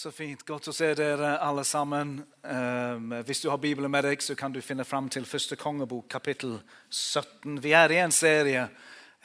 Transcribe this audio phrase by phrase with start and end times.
[0.00, 0.40] Så fint.
[0.48, 2.14] Godt å se dere alle sammen.
[2.40, 6.06] Um, hvis du har Bibelen med deg, så kan du finne fram til første kongebok,
[6.08, 6.54] kapittel
[6.88, 7.58] 17.
[7.60, 8.62] Vi er i en serie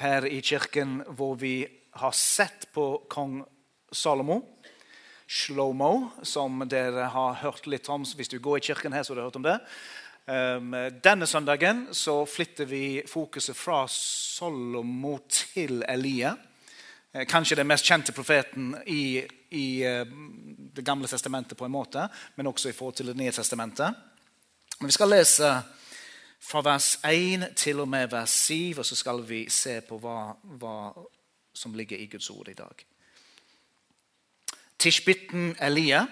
[0.04, 1.62] her i kirken hvor vi
[2.02, 3.38] har sett på kong
[3.88, 4.42] Salomo.
[5.24, 8.04] Shlomo, som dere har hørt litt om.
[8.04, 9.56] Hvis du går i kirken her, så har du hørt om det.
[10.28, 10.76] Um,
[11.08, 16.36] denne søndagen så flytter vi fokuset fra Salomo til Elia.
[17.16, 19.24] Eh, kanskje den mest kjente profeten i,
[19.56, 20.04] i uh,
[20.76, 23.96] Det gamle testamentet, på en måte, men også i forhold til Det nye testamentet.
[24.80, 25.52] Men vi skal lese
[26.40, 30.36] fra vers 1 til og med vers 7, og så skal vi se på hva,
[30.44, 30.92] hva
[31.56, 32.86] som ligger i Guds ord i dag.
[34.80, 36.06] Tishbitten Elia,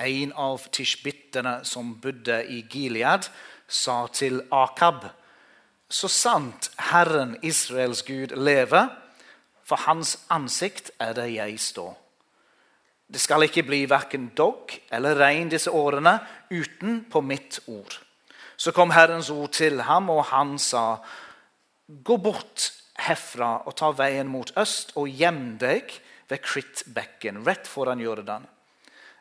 [0.00, 3.30] en av tishbittene som bodde i Gilead,
[3.68, 5.04] sa til Akab.:
[5.88, 8.88] Så sant Herren Israels Gud lever,
[9.64, 11.99] for hans ansikt er det jeg står.
[13.10, 16.14] Det skal ikke bli verken dogg eller regn disse årene
[16.50, 17.96] uten på mitt ord.
[18.56, 21.00] Så kom Herrens ord til ham, og han sa,
[21.90, 22.68] Gå bort
[23.02, 25.90] herfra og ta veien mot øst og gjem deg
[26.30, 28.46] ved Krittbekken, rett foran Jordan.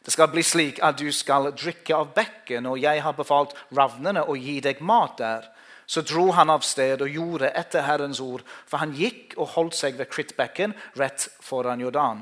[0.05, 4.23] Det skal bli slik at du skal drikke av bekken, og jeg har befalt ravnene
[4.29, 5.47] å gi deg mat der.
[5.89, 9.79] Så dro han av sted og gjorde etter Herrens ord, for han gikk og holdt
[9.79, 12.21] seg ved Krittbekken rett foran Jordan.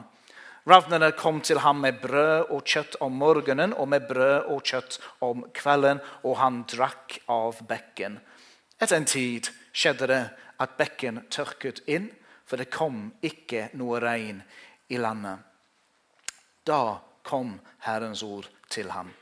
[0.68, 4.98] Ravnene kom til ham med brød og kjøtt om morgenen og med brød og kjøtt
[5.24, 8.18] om kvelden, og han drakk av bekken.
[8.76, 10.24] Etter en tid skjedde det
[10.60, 12.10] at bekken tørket inn,
[12.44, 14.42] for det kom ikke noe regn
[14.92, 15.40] i landet.
[16.68, 17.56] Da kom
[17.88, 19.14] Herrens ord til ham.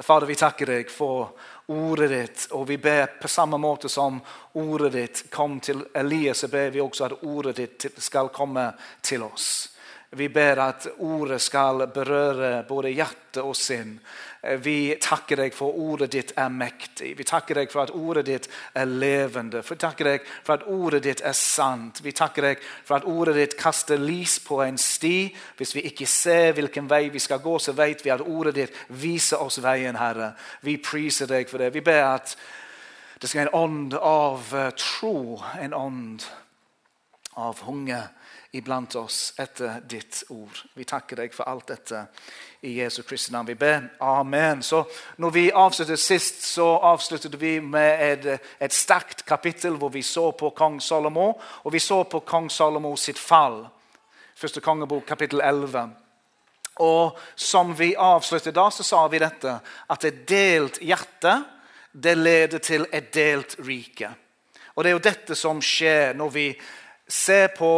[0.00, 1.36] Fader, vi takker deg for
[1.68, 4.16] ordet ditt, og vi ber på samme måte som
[4.56, 8.70] ordet ditt kom til Elias, så ber vi også at ordet ditt skal komme
[9.04, 9.73] til oss.
[10.14, 13.96] Vi ber at ordet skal berøre både hjerte og sinn.
[14.60, 17.14] Vi takker deg for ordet ditt er mektig.
[17.18, 19.62] Vi takker deg for at ordet ditt er levende.
[19.64, 22.02] Vi takker deg for at ordet ditt er sant.
[22.04, 25.32] Vi takker deg for at ordet ditt kaster lys på en sti.
[25.58, 28.82] Hvis vi ikke ser hvilken vei vi skal gå, så vet vi at ordet ditt
[29.00, 30.34] viser oss veien, Herre.
[30.62, 31.72] Vi priser deg for det.
[31.74, 32.36] Vi ber at
[33.18, 36.28] det skal være en ånd av tro, en ånd
[37.40, 38.12] av hunger
[38.54, 40.60] iblant oss etter ditt ord.
[40.74, 42.04] Vi takker deg for alt dette
[42.62, 43.48] i Jesu Kristi navn.
[43.50, 43.88] Vi ber.
[44.00, 44.62] Amen.
[44.62, 44.84] Så
[45.18, 48.28] når vi avsluttet sist, så avsluttet vi med et,
[48.62, 51.32] et sterkt kapittel hvor vi så på kong Salomo,
[51.64, 53.64] og vi så på kong Salomo sitt fall.
[54.38, 55.90] Første kongebok, kapittel 11.
[56.86, 59.58] Og som vi avsluttet da, så sa vi dette,
[59.90, 61.34] at et delt hjerte
[61.94, 64.08] det leder til et delt rike.
[64.74, 66.48] Og det er jo dette som skjer når vi
[67.06, 67.70] ser på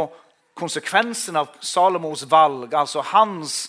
[0.56, 3.66] konsekvensen av Salomos valg, altså hans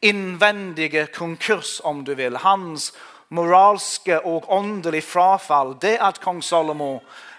[0.00, 2.90] innvendige konkurs, om du vil, hans
[3.30, 6.98] moralske og åndelige frafall, det at kong Salomo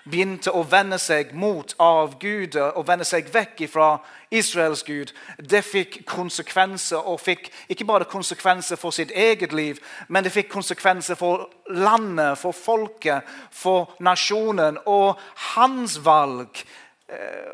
[0.09, 3.89] begynte å vende seg mot avguder og vende seg vekk fra
[4.33, 7.03] Israels gud, det fikk konsekvenser.
[7.03, 12.39] Og fikk ikke bare konsekvenser for sitt eget liv, men det fikk konsekvenser for landet,
[12.39, 14.79] for folket, for nasjonen.
[14.85, 15.19] Og
[15.55, 16.63] hans valg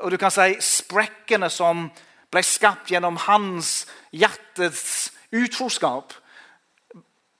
[0.01, 1.87] og du kan si sprekkene som
[2.31, 6.13] ble skapt gjennom hans hjertets utroskap,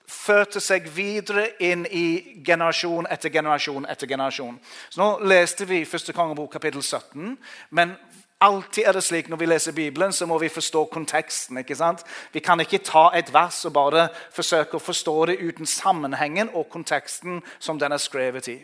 [0.08, 4.56] førte seg videre inn i generasjon etter generasjon etter generasjon.
[4.88, 7.36] Så Nå leste vi første kongebok kapittel 17,
[7.76, 7.94] men
[8.40, 11.58] alltid er det slik når vi leser Bibelen, så må vi forstå konteksten.
[11.58, 12.04] ikke sant?
[12.32, 16.70] Vi kan ikke ta et vers og bare forsøke å forstå det uten sammenhengen og
[16.72, 18.58] konteksten som den er skrevet i.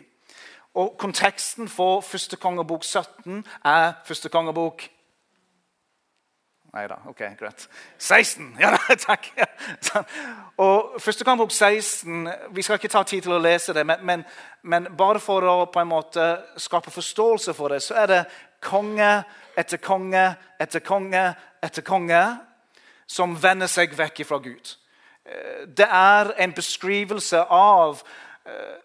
[0.75, 4.89] Og Konteksten for første kongebok 17 er første kongebok
[6.75, 7.69] Nei da, ok, greit.
[7.97, 8.49] 16!
[8.59, 8.73] Ja,
[9.07, 9.29] takk.
[10.59, 14.25] Og første kongebok 16 Vi skal ikke ta tid til å lese det, men, men,
[14.67, 16.25] men, bare for å på en måte
[16.59, 18.19] skape forståelse for det, så er det
[18.59, 19.11] konge
[19.55, 20.25] etter konge
[20.59, 21.23] etter konge
[21.63, 22.23] etter konge
[23.07, 24.75] som vender seg vekk fra Gud.
[25.23, 28.03] Eh, det er en beskrivelse av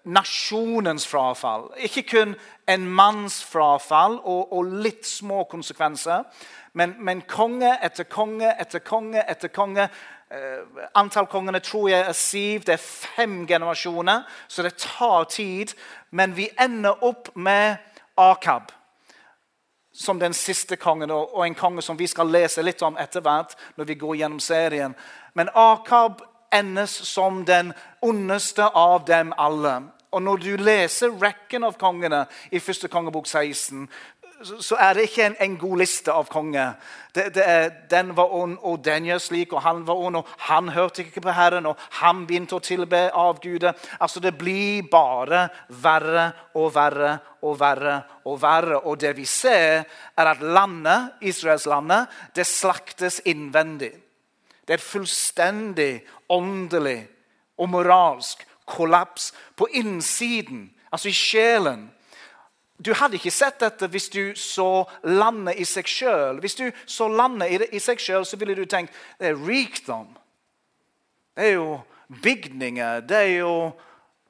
[0.05, 1.67] nasjonens frafall.
[1.77, 2.37] Ikke kun
[2.69, 6.25] en manns frafall og, og litt små konsekvenser.
[6.73, 9.89] Men, men, konge etter konge etter konge etter konge
[10.31, 10.63] Eh,
[10.95, 12.63] antall kongene tror jeg er siv.
[12.63, 12.85] Det er
[13.17, 15.75] fem generasjoner, så det tar tid.
[16.11, 17.77] Men vi ender opp med
[18.17, 18.71] Akab
[19.93, 23.57] som den siste kongen, og en konge som vi skal lese litt om etter hvert.
[23.77, 24.95] når vi går gjennom serien.
[25.35, 26.23] Men Akab
[26.53, 29.81] endes som den ondeste av dem alle.
[30.11, 33.87] Og når du leser rekken av kongene i første kongebok 16,
[34.41, 36.73] så er det ikke en, en god liste av konger.
[37.15, 41.05] Er, den var ond, og den gjør slik, og han var ond, og han hørte
[41.05, 43.77] ikke på Herren, og han begynte å tilbe avguder.
[44.01, 48.81] Altså, det blir bare verre og verre og verre og verre.
[48.89, 49.85] Og det vi ser,
[50.17, 53.93] er at landet, Israelslandet, det slaktes innvendig.
[54.71, 57.01] Det er fullstendig åndelig
[57.59, 61.89] og moralsk kollaps på innsiden, altså i sjelen.
[62.79, 66.39] Du hadde ikke sett dette hvis du så landet i seg sjøl.
[66.39, 70.07] Hvis du så landet i seg sjøl, så ville du tenkt det er rikdom.
[71.35, 71.81] Det er jo
[72.23, 73.53] bygninger, det er jo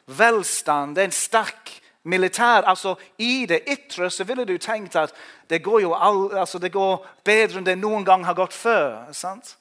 [0.07, 1.77] velstand, det er en sterk
[2.09, 2.65] militær.
[2.65, 5.13] Altså, I det ytre så ville du tenkt at
[5.53, 9.13] det går all, altså, det går bedre enn det noen gang har gått før.
[9.13, 9.59] sant?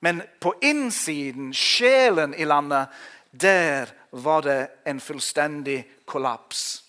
[0.00, 2.88] Men på innsiden, sjelen i landet,
[3.30, 6.84] der var det en fullstendig kollaps.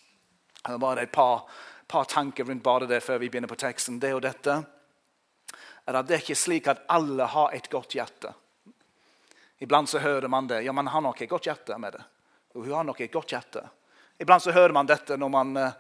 [0.68, 1.50] Det var et par,
[1.88, 4.00] par tanker rundt bare det før vi begynner på teksten.
[4.00, 4.62] Det og dette
[5.86, 8.34] er at det er ikke slik at alle har et godt hjerte.
[9.62, 10.64] Iblant så hører man det.
[10.66, 12.04] Ja, man har nok et godt hjerte med det.
[12.56, 13.62] Og hun har nok et godt hjerte.
[14.18, 15.76] Iblant så hører man dette når man uh,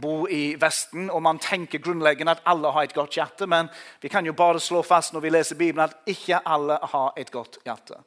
[0.00, 3.46] bor i Vesten, og man tenker grunnleggende at alle har et godt hjerte.
[3.46, 3.68] Men
[4.02, 7.30] vi kan jo bare slå fast når vi leser Bibelen, at ikke alle har et
[7.30, 8.00] godt hjerte.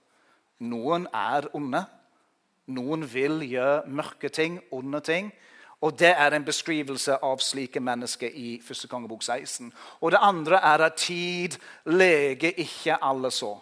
[0.59, 1.85] Noen er onde.
[2.67, 5.31] Noen vil gjøre mørke ting, onde ting.
[5.81, 8.89] Og Det er en beskrivelse av slike mennesker i 1.
[8.89, 9.71] kongebok 16.
[10.01, 13.57] Og Det andre er at tid leger ikke alle så.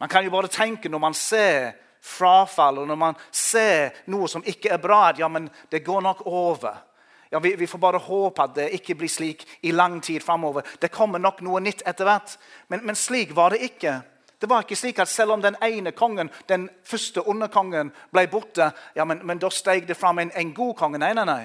[0.00, 4.44] Man kan jo bare tenke når man ser frafall, og når man ser noe som
[4.46, 6.87] ikke er bra, at ja, men det går nok over.
[7.30, 10.64] Ja, vi, vi, får bare håpe at det ikke blir slik i lang tid framover.
[10.80, 12.38] Det kommer nok noe nytt etter hvert.
[12.72, 13.98] Men, men slik var det ikke.
[14.38, 18.70] Det var ikke slik at Selv om den ene kongen, den første underkongen ble borte,
[18.96, 20.98] ja, men, men da steg det fram en, en, god konge.
[21.02, 21.44] Nei, nei, nei.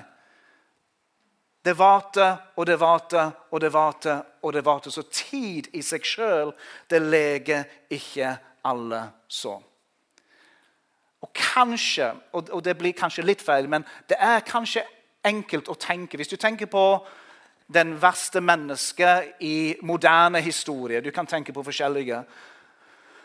[1.64, 4.22] Det varte og det varte og det varte.
[4.42, 4.92] og det varte.
[4.92, 6.54] Så tid i seg sjøl,
[6.90, 9.60] det leger ikke alle så.
[11.24, 14.84] Og kanskje, og det blir kanskje litt feil, men det er kanskje
[15.26, 16.86] enkelt å tenke Hvis du tenker på
[17.74, 22.24] den verste mennesket i moderne historie Du kan tenke på forskjellige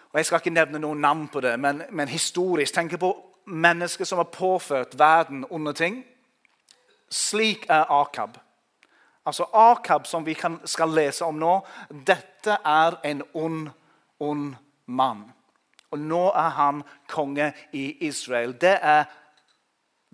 [0.08, 3.10] og Jeg skal ikke nevne noen navn på det, men, men historisk tenke på
[3.44, 6.04] mennesker som har påført verden onde ting.
[7.10, 8.38] Slik er Akab.
[9.26, 11.58] Altså Akab, som vi kan, skal lese om nå,
[11.90, 13.68] dette er en ond,
[14.20, 14.54] ond
[14.86, 15.26] mann.
[15.90, 18.56] Og nå er han konge i Israel.
[18.60, 19.04] Det er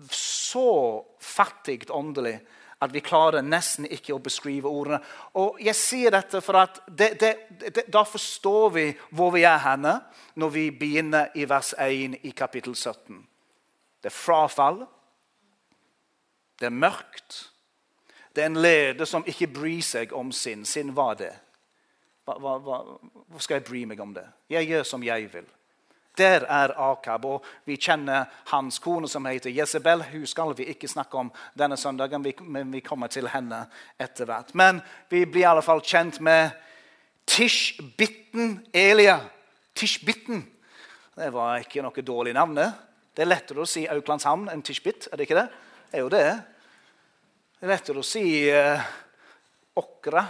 [0.09, 2.39] så fattig åndelig
[2.83, 4.99] at vi klarer nesten ikke å beskrive ordene.
[5.39, 7.31] Og jeg sier dette for at det, det,
[7.61, 9.95] det, Da forstår vi hvor vi er henne
[10.35, 13.23] når vi begynner i vers 1 i kapittel 17.
[14.03, 14.83] Det er frafall.
[16.59, 17.39] Det er mørkt.
[18.35, 20.65] Det er en leder som ikke bryr seg om sin.
[20.67, 21.31] Sin hva det?
[22.25, 22.79] Hva, hva, hva,
[23.31, 24.25] hva skal jeg bry meg om det?
[24.51, 25.47] Jeg gjør som jeg vil.
[26.17, 27.25] Der er Akab.
[27.25, 30.03] Og vi kjenner hans kone som heter Jesabel.
[30.11, 33.65] Hun skal vi ikke snakke om denne søndagen, men vi kommer til henne
[33.99, 34.53] etter hvert.
[34.55, 36.55] Men vi blir i alle fall kjent med
[37.25, 39.19] Tishbitten Elia.
[39.75, 40.45] Tishbitten.
[41.15, 42.57] Det var ikke noe dårlig navn.
[43.15, 45.47] Det er lettere å si Auklandshamn enn Tishbit, er det ikke det?
[45.91, 46.25] Det er jo det.
[47.55, 48.83] Det er lettere å si uh,
[49.79, 50.25] Åkra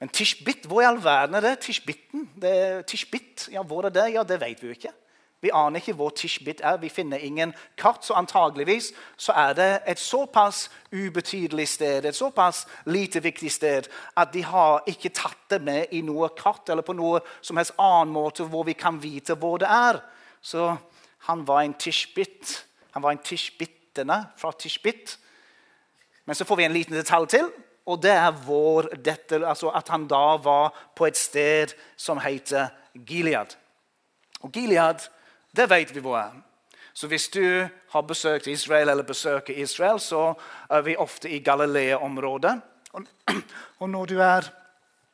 [0.00, 1.58] men Tishbit, hvor i all verden er det?
[1.58, 2.30] Tishbitten?
[2.42, 4.12] Det, tishbit, ja, Hvor er det?
[4.12, 4.92] Ja, Det vet vi jo ikke.
[5.40, 6.76] Vi aner ikke hvor Tishbit er.
[6.76, 8.04] Vi finner ingen kart.
[8.04, 13.82] Så antageligvis så er det et såpass ubetydelig sted, et såpass lite viktig sted,
[14.16, 17.76] at de har ikke tatt det med i noe kart eller på noe som helst
[17.78, 20.00] annen måte hvor vi kan vite hvor det er.
[20.42, 20.76] Så
[21.28, 22.66] han var en Tishbit.
[22.90, 25.18] Han var en Tishbittene fra Tishbit.
[26.24, 27.52] Men så får vi en liten detalj til.
[27.86, 32.68] Og det er vår, dette, altså at han da var på et sted som heter
[33.06, 33.54] Gilead.
[34.40, 35.06] Og Gilead,
[35.56, 36.34] det vet vi hvor er.
[36.96, 40.34] Så hvis du har besøkt Israel eller besøker Israel, så
[40.70, 42.60] er vi ofte i Galilea-området.
[43.78, 44.48] Og når du er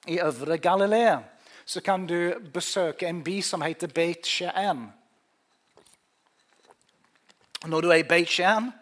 [0.06, 1.18] i øvre Galilea,
[1.64, 4.92] så kan du besøke en by som heter Beit Shean.
[7.66, 8.72] Når du er i Beit Shean,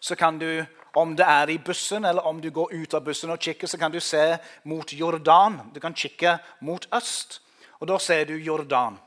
[0.00, 3.30] så kan du om det er i bussen eller om du går ut av bussen
[3.30, 5.60] og kikker, så kan du se mot Jordan.
[5.74, 7.40] Du kan kikke mot øst.
[7.80, 8.98] Og Da ser du Jordan.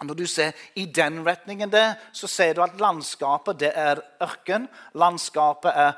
[0.00, 4.00] Og Når du ser i den retningen der, så ser du at landskapet det er
[4.22, 4.68] ørken.
[4.94, 5.92] Landskapet er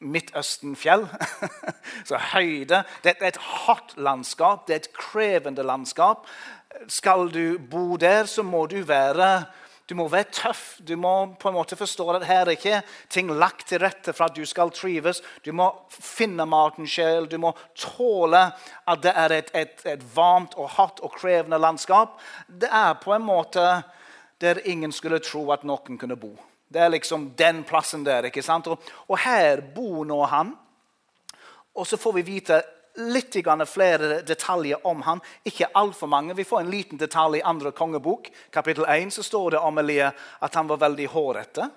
[0.00, 1.08] Midtøsten-fjell.
[2.08, 2.84] så høyde.
[3.04, 4.66] Det er et hardt landskap.
[4.66, 6.26] Det er et krevende landskap.
[6.88, 9.44] Skal du bo der, så må du være
[9.90, 10.76] du må være tøff.
[10.86, 12.76] Du må på en måte forstå at her er ikke
[13.10, 15.18] ting lagt til rette for at du skal trives.
[15.42, 17.26] Du må finne maten selv.
[17.26, 18.44] Du må tåle
[18.86, 22.20] at det er et, et, et varmt og hardt og krevende landskap.
[22.46, 23.66] Det er på en måte
[24.40, 26.36] der ingen skulle tro at noen kunne bo.
[26.70, 28.30] Det er liksom den plassen der.
[28.30, 28.70] ikke sant?
[28.70, 28.78] Og,
[29.10, 30.54] og her bor nå han.
[31.74, 32.62] Og så får vi vite
[32.94, 35.20] litt flere detaljer om han.
[35.44, 36.34] Ikke altfor mange.
[36.34, 38.30] Vi får en liten detalj i andre kongebok.
[38.50, 41.68] Kapittel 1 så står det om Elia at han var veldig hårete.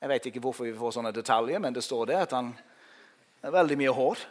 [0.00, 2.52] Jeg vet ikke hvorfor vi får sånne detaljer, men det står det at han
[3.42, 4.26] har veldig mye hår.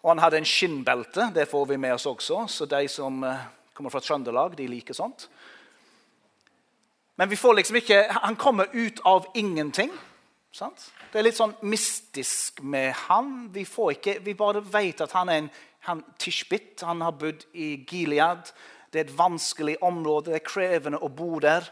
[0.00, 1.30] Og han hadde en skinnbelte.
[1.34, 2.46] Det får vi med oss også.
[2.48, 3.42] Så de som eh,
[3.76, 5.28] kommer fra Trøndelag, de liker sånt.
[7.20, 9.92] Men vi får liksom ikke, han kommer ut av ingenting.
[10.50, 10.88] Sant?
[11.12, 13.50] Det er litt sånn mystisk med han.
[13.54, 15.50] Vi, ikke, vi bare vet at han er en
[15.86, 16.82] han, tishbit.
[16.82, 18.50] Han har bodd i Gilead.
[18.90, 20.32] Det er et vanskelig område.
[20.32, 21.70] Det er krevende å bo der.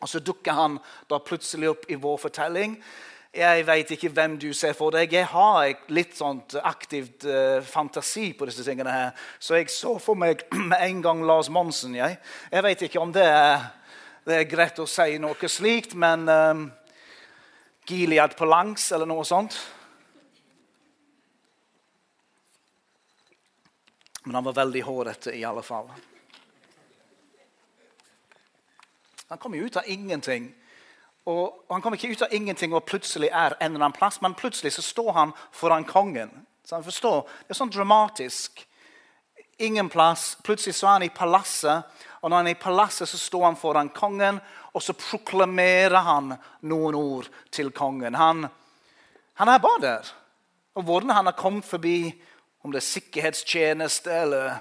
[0.00, 0.78] Og så dukker han
[1.10, 2.78] da plutselig opp i vår fortelling.
[3.36, 5.12] Jeg vet ikke hvem du ser for deg.
[5.12, 8.90] Jeg har litt sånt aktivt uh, fantasi på disse tingene.
[8.90, 9.28] her.
[9.38, 10.42] Så jeg så for meg
[10.72, 11.94] med en gang Lars Monsen.
[12.00, 12.16] Jeg,
[12.50, 13.68] jeg vet ikke om det er
[14.20, 16.66] det er greit å si noe slikt, men um,
[17.90, 19.58] Gilead på langs eller noe sånt.
[24.22, 25.90] Men han var veldig hårete i alle fall.
[29.28, 30.52] Han kom jo ut av ingenting.
[31.24, 34.34] Og Han kom ikke ut av ingenting og plutselig er en eller annen plass, men
[34.34, 36.30] plutselig så står han foran kongen.
[36.64, 38.66] Så han forstår, Det er sånn dramatisk.
[39.58, 40.36] Ingen plass.
[40.42, 41.84] Plutselig så er han i palasset
[42.20, 44.40] og når han er i palasset, så står han foran kongen,
[44.72, 46.34] og så proklamerer han
[46.68, 48.14] noen ord til kongen.
[48.14, 48.44] Han,
[49.40, 50.10] han er bare der.
[50.76, 52.12] Og hvordan han har kommet forbi,
[52.62, 54.60] om det er sikkerhetstjeneste eller,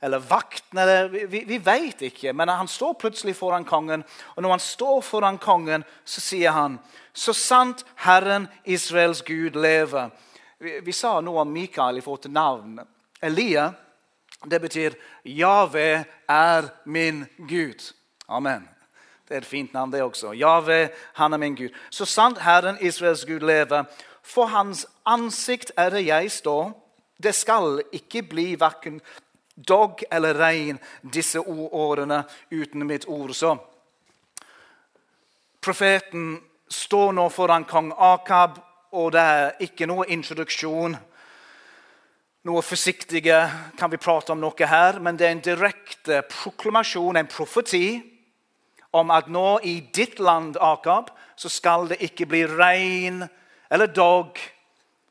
[0.00, 0.80] eller vakten
[1.12, 2.32] vi, vi, vet ikke.
[2.32, 6.78] Men han står plutselig foran kongen, og når han står foran kongen, så sier han
[7.12, 10.10] Så sant Herren Israels Gud lever.
[10.58, 12.80] Vi, vi sa noe om Mikael i forhold til navn.
[13.22, 13.68] Elia
[14.50, 17.92] det betyr 'Jave er min Gud'.
[18.28, 18.68] Amen.
[19.28, 20.32] Det er et fint navn, det også.
[20.32, 21.68] Jave, han er min Gud.
[21.90, 23.84] Så sant Herren Israels Gud lever,
[24.22, 26.90] for hans ansikt er det jeg står.
[27.22, 29.00] Det skal ikke bli verken
[29.68, 30.78] dog eller regn
[31.12, 33.34] disse årene uten mitt ord.
[33.34, 33.56] Så
[35.62, 38.58] profeten står nå foran kong Akab,
[38.92, 40.96] og det er ikke noe introduksjon
[42.44, 43.38] noe forsiktige
[43.78, 48.02] kan vi prate om noe her, men det er en direkte proklamasjon, en profeti,
[48.94, 53.24] om at nå i ditt land, Akab, så skal det ikke bli regn
[53.72, 54.38] eller dog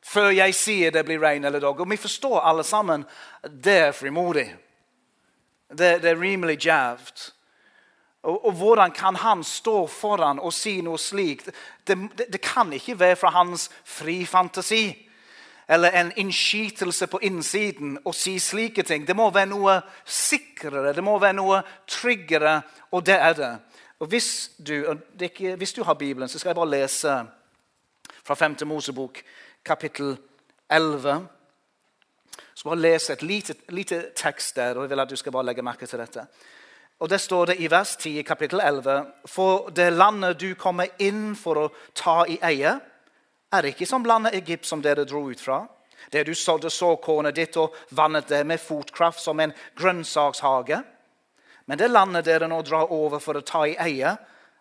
[0.03, 1.81] før jeg sier det blir regn eller dog.
[1.81, 3.05] Og vi forstår alle sammen
[3.43, 4.45] det er frimodig.
[5.67, 7.25] Det, det er rimelig djervt.
[8.23, 11.49] Og, og, hvordan kan han stå foran og si noe slikt?
[11.83, 14.85] Det, det, det kan ikke være fra hans fri fantasi
[15.67, 19.07] eller en innskytelse på innsiden å si slike ting.
[19.07, 23.53] Det må være noe sikrere, det må være noe tryggere, og det er det.
[23.99, 24.75] Og hvis du,
[25.19, 27.15] det ikke, hvis du har Bibelen, så skal jeg bare lese
[28.23, 28.57] fra 5.
[28.67, 29.21] Mosebok,
[29.65, 30.17] kapittel
[30.69, 31.27] 11.
[32.53, 35.45] Så bare lese et lite, lite, tekst der, og jeg vil at du skal bare
[35.45, 36.25] legge merke til dette.
[36.99, 41.35] Og Det står det i vers 10 kapittel 11.: For det landet du kommer inn
[41.35, 42.79] for å ta i eie,
[43.53, 45.63] er ikke som landet Egypt som dere dro ut fra.
[46.11, 50.81] Der du sådde såkornet ditt og vannet det med fotkraft som en grønnsakshage.
[51.65, 54.17] Men det landet dere nå drar over for å ta i eie,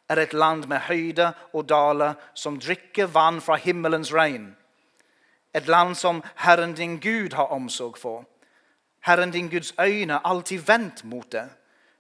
[0.09, 4.53] er et land med høyde og daler som drikker vann fra himmelens regn.
[5.55, 8.25] Et land som Herren din Gud har omsorg for.
[9.01, 11.49] Herren din Guds øyne alltid vendt mot det,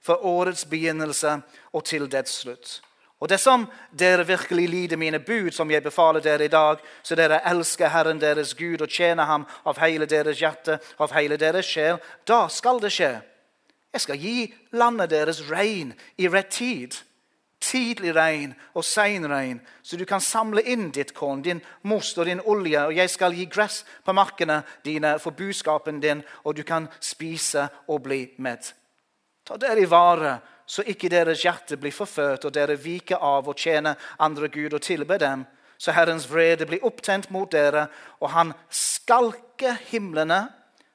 [0.00, 1.40] for årets begynnelse
[1.72, 2.80] og til dets slutt.
[3.23, 7.38] Og dersom dere virkelig lider mine bud, som jeg befaler dere i dag, så dere
[7.47, 12.00] elsker Herren deres Gud og tjener ham av hele deres hjerte, av hele deres sjel,
[12.26, 13.12] da skal det skje.
[13.95, 14.37] Jeg skal gi
[14.75, 16.99] landet deres regn i rett tid.
[17.62, 22.26] Tidlig regn og sein regn, så du kan samle inn ditt korn, din most og
[22.26, 26.64] din olje, og jeg skal gi gress på markene dine for buskapen din, og du
[26.67, 28.73] kan spise og bli mett.
[29.47, 33.57] Ta dere i vare så ikke deres hjerte blir forført, og dere viker av å
[33.59, 35.45] tjene andre gud og tilbe dem.
[35.78, 37.88] Så Herrens vrede blir opptent mot dere,
[38.23, 40.47] og han skalker himlene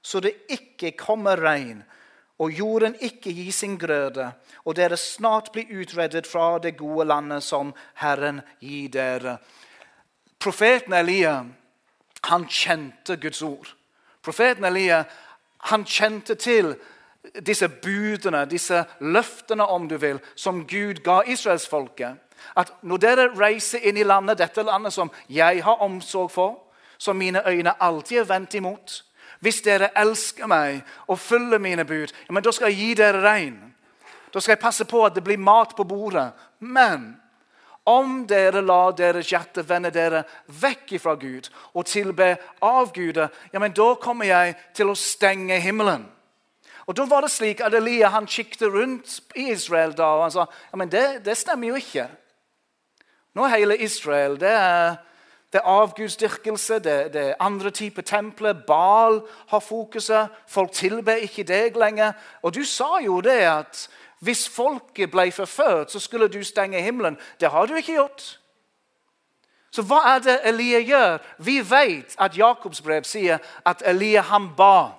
[0.08, 1.82] så det ikke kommer regn,
[2.40, 4.30] og jorden ikke gir sin grøde,
[4.64, 9.38] og dere snart blir utreddet fra det gode landet som Herren gir dere.
[10.40, 11.42] Profeten Elia
[12.30, 13.74] han kjente Guds ord.
[14.24, 15.02] Profeten Elia
[15.72, 16.76] han kjente til
[17.46, 22.16] disse budene, disse løftene, om du vil, som Gud ga israelsfolket.
[22.56, 26.56] At når dere reiser inn i landet, dette landet som jeg har omsorg for,
[26.98, 29.04] som mine øyne alltid er vendt imot
[29.40, 33.22] Hvis dere elsker meg og følger mine bud, ja, men da skal jeg gi dere
[33.22, 33.60] regn.
[34.34, 36.32] Da skal jeg passe på at det blir mat på bordet.
[36.60, 37.20] Men
[37.86, 42.34] om dere lar deres hjerte vende dere vekk fra Gud og tilbe
[42.66, 46.08] avguder, ja, men da kommer jeg til å stenge himmelen.
[46.88, 50.32] Og Da var det slik at Elia han kikket rundt i Israel da, og han
[50.32, 52.08] sa ja, men det, det stemmer jo ikke.
[53.36, 54.96] Nå er hele Israel det er,
[55.54, 58.54] det er avgudsdyrkelse, det, det, er andre typer templer.
[58.68, 60.28] Bal har fokuset.
[60.48, 62.12] Folk tilber ikke deg lenger.
[62.42, 63.90] Og du sa jo det at
[64.20, 67.18] hvis folket ble forført, så skulle du stenge himmelen.
[67.40, 68.40] Det har du ikke gjort.
[69.72, 71.18] Så hva er det Elia gjør?
[71.38, 74.90] Vi vet at Jakobs brev sier at Elia han ba.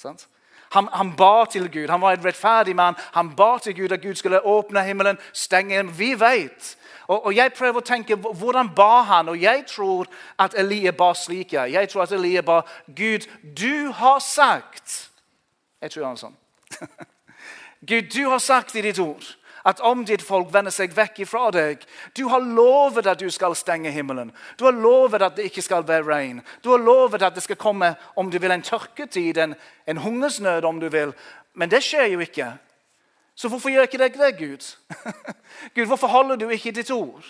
[0.00, 0.26] Sant?
[0.74, 1.88] Han, han, ba til Gud.
[1.88, 2.96] Han var en rettferdig mann.
[3.14, 5.98] Han ba til Gud at Gud skulle åpne himmelen, stenge den.
[5.98, 6.76] Vi vet.
[7.06, 9.28] Og, og, Jeg prøver å tenke hvordan ba han?
[9.28, 11.52] Og jeg tror at Elie ba slik.
[11.52, 13.28] Jeg tror at Elie ba Gud,
[13.58, 15.10] du har sagt
[15.82, 16.36] Jeg tror han er sånn.
[17.90, 19.24] Gud, du har sagt i ditt ord
[19.64, 21.84] at om ditt folk vender seg vekk ifra deg
[22.16, 24.32] Du har lovet at du skal stenge himmelen.
[24.58, 26.42] Du har lovet at det ikke skal være regn.
[26.64, 29.54] Du har lovet at det skal komme om du vil, en tørketid, en,
[29.86, 31.14] en hungersnød om du vil.
[31.54, 32.52] Men det skjer jo ikke.
[33.34, 34.68] Så hvorfor gjør ikke deg det, Gud?
[35.74, 37.24] Gud, Hvorfor holder du ikke ditt ord?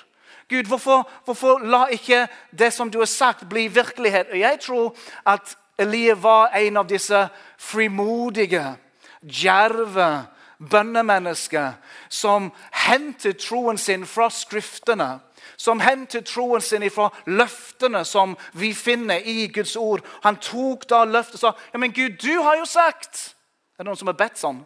[0.49, 4.27] Gud, hvorfor, hvorfor la ikke det som du har sagt, bli virkelighet?
[4.31, 8.77] Og Jeg tror at Elie var en av disse frimodige,
[9.23, 10.27] djerve
[10.59, 11.73] bønnemenneske
[12.09, 12.51] som
[12.87, 15.19] hentet troen sin fra Skriftene.
[15.57, 20.03] Som hentet troen sin fra løftene som vi finner i Guds ord.
[20.25, 23.35] Han tok da løftet og sa ja, men Gud, du har jo sagt
[23.75, 24.61] Er det noen som har bedt sånn?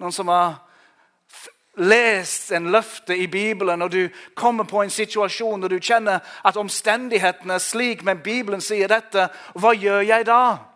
[0.00, 0.60] Noen som har
[1.76, 6.56] lest en løfte i Bibelen, og du kommer på en situasjon og du kjenner at
[6.60, 9.28] omstendighetene er slik, men Bibelen sier dette.
[9.56, 10.71] Hva gjør jeg da?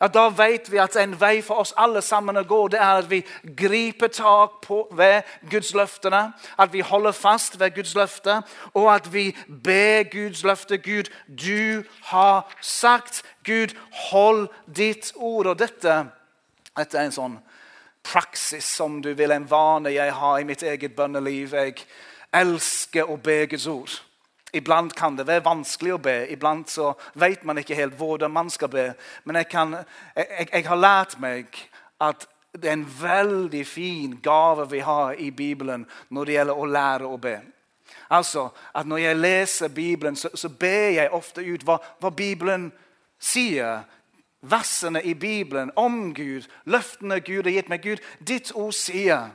[0.00, 3.00] Ja, Da vet vi at en vei for oss alle sammen å gå, det er
[3.00, 3.24] at vi
[3.56, 6.32] griper tak på ved Guds løftene.
[6.58, 8.42] At vi holder fast ved Guds løfte,
[8.74, 10.78] og at vi ber Guds løfte.
[10.78, 13.22] Gud, du har sagt.
[13.44, 13.74] Gud,
[14.10, 15.46] hold ditt ord.
[15.46, 16.04] Og dette,
[16.78, 17.38] dette er en sånn
[18.06, 21.54] praksis som du vil, en vane jeg har i mitt eget bønneliv.
[21.54, 21.74] Jeg
[22.32, 23.98] elsker å be Guds ord.
[24.52, 26.16] Iblant kan det være vanskelig å be.
[26.32, 28.86] Iblant så vet man ikke helt hvordan man skal be.
[29.24, 29.76] Men jeg, kan,
[30.16, 31.58] jeg, jeg, har lært meg
[32.00, 32.24] at
[32.56, 37.10] det er en veldig fin gave vi har i Bibelen når det gjelder å lære
[37.10, 37.36] å be.
[38.08, 42.70] Altså, at Når jeg leser Bibelen, så, så ber jeg ofte ut hva, hva Bibelen
[43.20, 43.84] sier.
[44.40, 47.82] Versene i Bibelen om Gud, løftene Gud har gitt meg.
[47.82, 49.34] Gud, ditt ord sier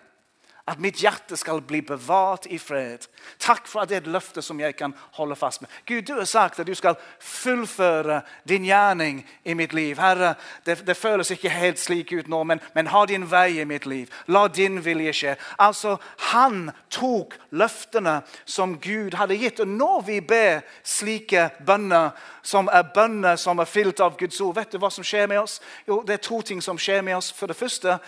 [0.67, 3.03] at mitt hjerte skal bli bevart i fred.
[3.39, 5.69] Takk for at det er et løfte som jeg kan holde fast med.
[5.85, 9.99] Gud, du har sagt at du skal fullføre din gjerning i mitt liv.
[9.99, 13.67] Herre, det, det føles ikke helt slik ut nå, men, men, ha din vei i
[13.67, 14.07] mitt liv.
[14.31, 15.35] La din vilje skje.
[15.59, 15.97] Altså,
[16.31, 19.59] Han tok løftene som Gud hadde gitt.
[19.59, 24.55] Og når vi ber slike bønner, som er bønner som er fylt av Guds ord,
[24.55, 25.59] vet du hva som skjer med oss?
[25.87, 27.33] Jo, Det er to ting som skjer med oss.
[27.35, 27.99] For det første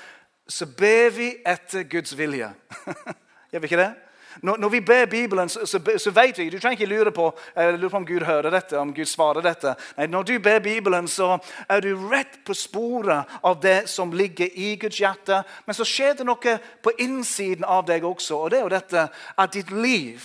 [0.47, 2.51] så ber vi etter Guds vilje.
[3.51, 3.93] Gjør vi ikke det?
[4.41, 7.29] Når, når vi ber Bibelen, så, så, så, vet vi Du trenger ikke lure på,
[7.55, 9.75] lure på om Gud hører dette, om Gud svarer dette.
[9.97, 11.37] Nei, Når du ber Bibelen, så
[11.69, 15.43] er du rett på sporet av det som ligger i Guds hjerte.
[15.65, 19.07] Men så skjer det noe på innsiden av deg også, og det er jo dette
[19.37, 20.23] at ditt liv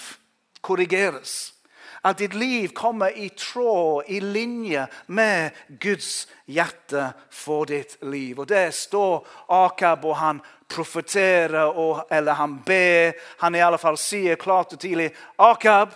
[0.60, 1.54] korrigeres.
[2.02, 8.38] At ditt liv kommer i tråd, i linje med Guds hjerte for ditt liv.
[8.40, 13.12] Og Det står Akab, og han profeterer, eller han ber.
[13.38, 15.92] Han i alle fall sier klart og tidlig Akab,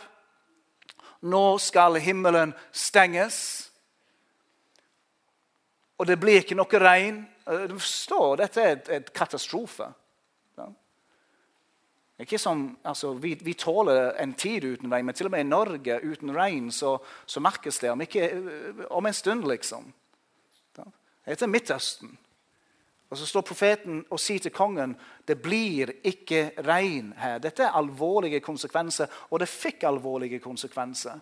[1.24, 3.70] nå skal himmelen stenges.
[5.96, 7.22] Og det blir ikke noe regn.
[7.44, 9.88] Du forstår, Dette er et katastrofe.
[12.18, 15.48] Ikke som, altså, vi, vi, tåler en tid uten regn, men til og med i
[15.48, 16.96] Norge uten regn så,
[17.26, 18.28] så merkes det om, ikke,
[18.90, 19.92] om en stund, liksom.
[21.24, 22.18] Det er Midtøsten.
[23.10, 24.96] Og Så står profeten og sier til kongen
[25.28, 27.38] det blir ikke regn her.
[27.38, 31.20] Dette er alvorlige konsekvenser, og det fikk alvorlige konsekvenser.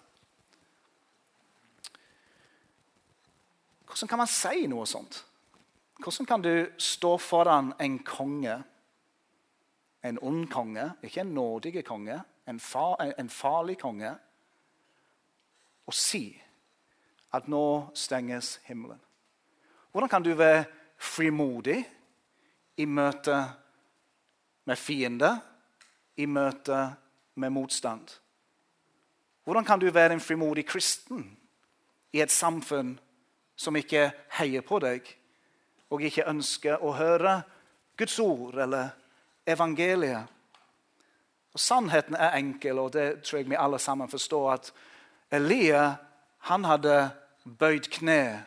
[3.84, 5.24] Hvordan kan man si noe sånt?
[6.00, 8.62] Hvordan kan du stå foran en konge,
[10.02, 14.14] en ond konge, ikke en nådig konge, en, far, en farlig konge,
[15.86, 16.42] og si
[17.32, 19.00] at nå stenges himmelen?
[19.92, 20.64] Hvordan kan du være
[20.98, 21.82] frimodig
[22.76, 23.36] i møte
[24.64, 25.38] med fiender,
[26.16, 26.94] i møte
[27.34, 28.08] med motstand?
[29.44, 31.24] Hvordan kan du være en frimodig kristen
[32.12, 32.98] i et samfunn
[33.56, 35.06] som ikke heier på deg,
[35.90, 37.42] og ikke ønsker å høre
[37.98, 38.94] Guds ord eller
[39.46, 40.26] evangeliet?
[41.52, 44.52] Og Sannheten er enkel, og det tror jeg vi alle sammen forstår.
[44.52, 44.72] at
[45.30, 45.94] Elia
[46.38, 47.10] han hadde
[47.58, 48.44] bøyd kne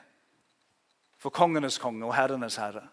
[1.17, 2.83] for kongenes konge og herrenes herre.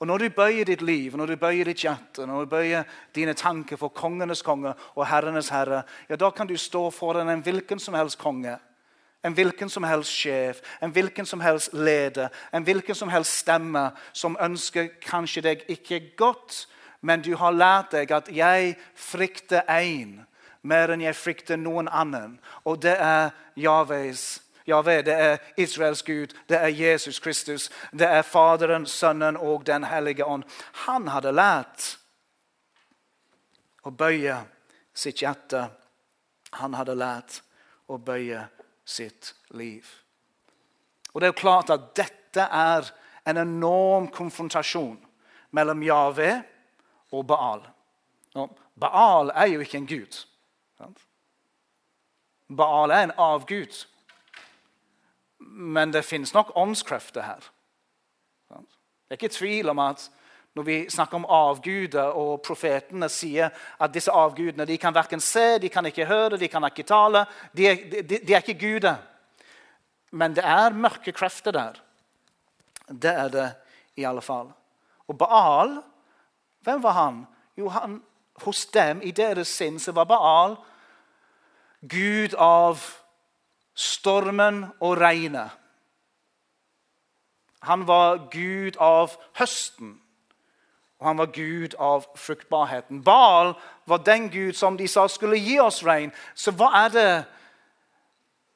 [0.00, 3.34] Og Når du bøyer ditt liv, når du bøyer ditt hjerte, når du bøyer dine
[3.34, 7.78] tanker for kongenes konge og herrenes herre, ja, da kan du stå foran en hvilken
[7.78, 8.56] som helst konge,
[9.24, 13.90] en hvilken som helst sjef, en hvilken som helst leder, en hvilken som helst stemme
[14.12, 16.66] som ønsker kanskje deg ikke godt,
[17.00, 20.24] men du har lært deg at 'jeg frykter én'
[20.62, 26.26] mer enn jeg frykter noen annen, og det er Javes Jave, det er Israels Gud,
[26.48, 30.44] det er Jesus Kristus, det er Faderen, Sønnen og Den hellige ånd.
[30.72, 31.98] Han hadde lært
[33.82, 34.36] å bøye
[34.94, 35.70] sitt hjerte.
[36.52, 37.42] Han hadde lært
[37.88, 38.59] å bøye sitt
[39.50, 39.86] liv.
[41.12, 42.90] Og det er jo klart at Dette er
[43.26, 44.98] en enorm konfrontasjon
[45.50, 46.42] mellom Jave
[47.12, 47.62] og Baal.
[48.34, 50.20] Og Baal er jo ikke en gud.
[52.56, 53.84] Baal er en avgud
[55.50, 57.50] men det finnes nok åndskrefter her.
[58.50, 60.10] Det er ikke tvil om at
[60.54, 65.58] når vi snakker om avguder, og profetene sier at disse avgudene de kan verken se,
[65.62, 67.24] de kan ikke høre, de kan ikke tale
[67.56, 68.96] De er, de, de er ikke guder.
[70.10, 71.78] Men det er mørke krefter der.
[72.90, 73.48] Det er det
[73.96, 74.50] i alle fall.
[75.06, 75.78] Og Baal,
[76.66, 77.26] hvem var han?
[77.56, 78.00] Jo, han,
[78.42, 80.56] hos dem, i deres sinn, så var Baal
[81.80, 82.82] gud av
[83.74, 85.56] stormen og regnet.
[87.68, 89.99] Han var gud av høsten,
[91.00, 93.02] og han var gud av fruktbarheten.
[93.04, 93.54] Baal
[93.88, 96.12] var den gud som de sa skulle gi oss regn.
[96.34, 97.10] Så hva er det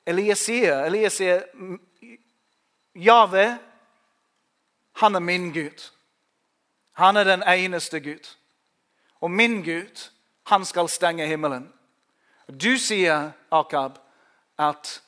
[0.07, 0.85] Elias sier?
[0.85, 1.47] Elias sier
[2.95, 3.47] Jave,
[5.01, 5.89] han er min gud.
[6.95, 8.37] Han er den eneste Gud.
[9.21, 10.11] Og min Gud,
[10.47, 11.73] han skal stenge himmelen.
[12.47, 13.99] Du sier, Akab,
[14.59, 15.03] at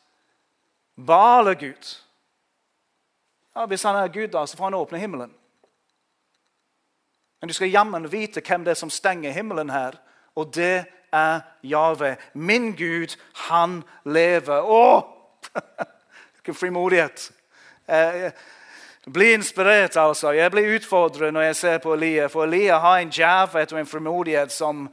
[1.07, 1.96] Baal er Gud.
[3.57, 5.35] Ja, Hvis han er Gud, da, så får han åpne himmelen.
[7.47, 9.95] Men du skal jammen vite hvem det er som stenger himmelen her,
[10.35, 12.17] og det er Jave.
[12.35, 13.15] Min Gud,
[13.47, 14.67] han lever.
[14.67, 15.07] Å!
[16.35, 17.29] Hvilken frimodighet.
[17.87, 18.33] Eh,
[19.07, 20.33] bli inspirert, altså.
[20.35, 22.27] Jeg blir utfordret når jeg ser på Elia.
[22.27, 24.89] For Elia har en djervhet og en frimodighet som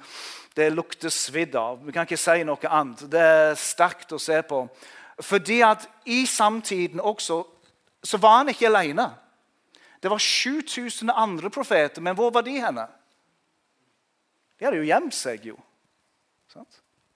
[0.54, 1.82] det lukter svidd av.
[1.82, 3.08] Vi kan ikke si noe annet.
[3.10, 4.62] Det er sterkt å se på.
[5.26, 7.42] Fordi at i samtiden også
[8.06, 9.10] så var han ikke alene.
[10.04, 12.84] Det var 7000 andre profeter, men hvor var de henne?
[14.60, 15.56] De hadde jo gjemt seg, jo.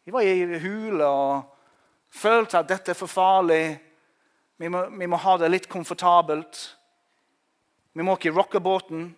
[0.07, 1.57] De var i hule og
[2.07, 3.75] følte at dette er for farlig.
[4.55, 6.63] Vi må, vi må ha det litt komfortabelt.
[7.91, 9.09] Vi må ikke rocke båten.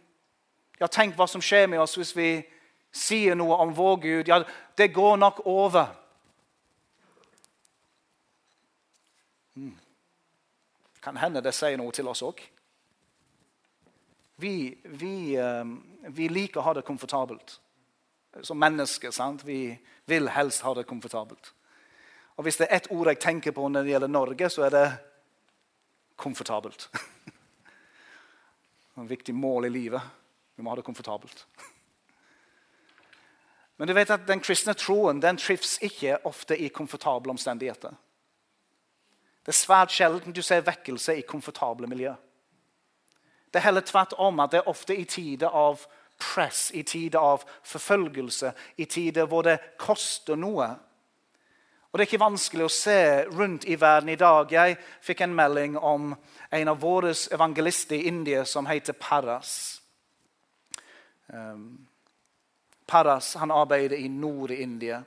[0.82, 2.30] Ja, tenk hva som skjer med oss hvis vi
[2.90, 4.34] sier noe om vår Gud.
[4.34, 4.42] Ja,
[4.82, 5.94] det går nok over.
[11.06, 12.50] Kan hende det sier noe til oss òg.
[14.40, 17.58] Vi, vi, ehm, vi, liker å ha det komfortabelt
[18.42, 19.12] som mennesker.
[19.12, 19.44] sant?
[19.44, 19.76] Vi
[20.08, 21.54] vil helst ha det komfortabelt.
[22.38, 24.70] Og Hvis det er ett ord jeg tenker på når det gjelder Norge, så er
[24.70, 24.98] det
[26.16, 26.90] komfortabelt.
[29.00, 30.02] Et viktig mål i livet.
[30.56, 31.46] Vi må ha det komfortabelt.
[33.78, 37.92] Men du vet at den kristne troen den trives ikke ofte i komfortable omstendigheter.
[39.44, 42.16] Det er svært sjelden du ser vekkelse i komfortable miljø.
[43.52, 45.82] Det er heller tvert om at det er ofte i tider av
[46.20, 50.70] press, i tider av forfølgelse, i tider hvor det koster noe.
[51.90, 53.00] Og Det er ikke vanskelig å se
[53.34, 54.52] rundt i verden i dag.
[54.52, 56.12] Jeg fikk en melding om
[56.52, 59.82] en av våre evangelister i India som heter Paras.
[61.28, 61.88] Um,
[62.86, 65.02] Paras han arbeider i nord i India.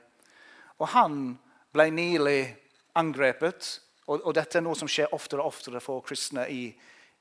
[0.77, 1.37] Og Han
[1.71, 2.55] ble nylig
[2.99, 6.67] angrepet og, og, dette er noe som skjer oftere og oftere for kristne i,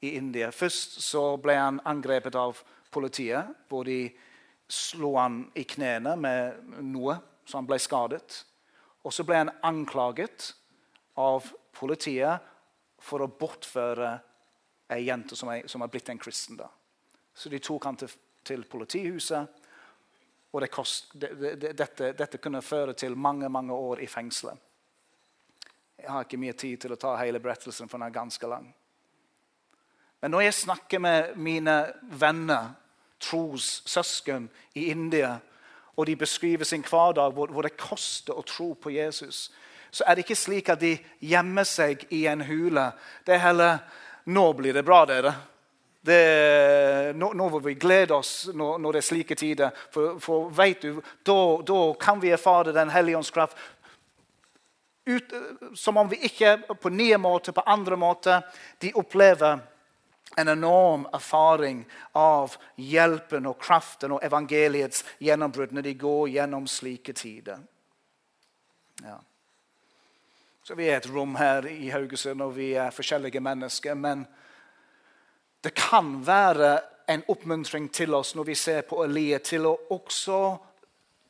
[0.03, 0.51] i India.
[0.51, 2.59] Først så ble han angrepet av
[2.93, 4.11] politiet, hvor de
[4.73, 8.43] slo han i knærne med noe, så han ble skadet.
[9.03, 10.53] Og så ble han anklaget
[11.21, 12.51] av politiet
[13.03, 14.12] for å bortføre
[14.93, 16.59] ei jente som er, som er blitt en kristen.
[16.59, 16.69] da.
[17.35, 18.12] Så de tok han til,
[18.45, 19.62] til politihuset.
[20.53, 24.59] Og det kost, det, det, dette, dette, kunne føre til mange mange år i fengselet.
[26.03, 28.67] Jeg har ikke mye tid til å ta hele berettelsen, for den er ganske lang.
[30.23, 32.71] Men når jeg snakker med mine venner,
[33.23, 35.37] trossøsken i India,
[35.97, 39.51] og de beskriver sin hverdag hvor, hvor det koster å tro på Jesus,
[39.93, 42.93] så er det ikke slik at de gjemmer seg i en hule.
[43.27, 43.79] Det er heller
[44.25, 45.35] 'Nå blir det bra, dere'.
[46.03, 49.71] Det, nå, nå, vil vi glede oss når, når, det er slike tider.
[49.91, 53.57] For, for vet du, da, kan vi erfare Den hellige ånds kraft
[55.75, 58.43] som om vi ikke på nye måter, på andre måter
[58.79, 59.59] De opplever
[60.37, 67.12] en enorm erfaring av hjelpen og kraften og evangeliets gjennombrudd når de går gjennom slike
[67.16, 67.61] tider.
[69.03, 69.18] Ja.
[70.62, 73.95] Så Vi er et rom her i Haugesund, og vi er forskjellige mennesker.
[73.95, 74.27] Men
[75.61, 80.38] det kan være en oppmuntring til oss når vi ser på Elie, til å også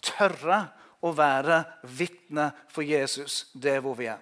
[0.05, 0.61] tørre
[1.03, 1.63] å være
[1.99, 4.21] vitne for Jesus der hvor vi er.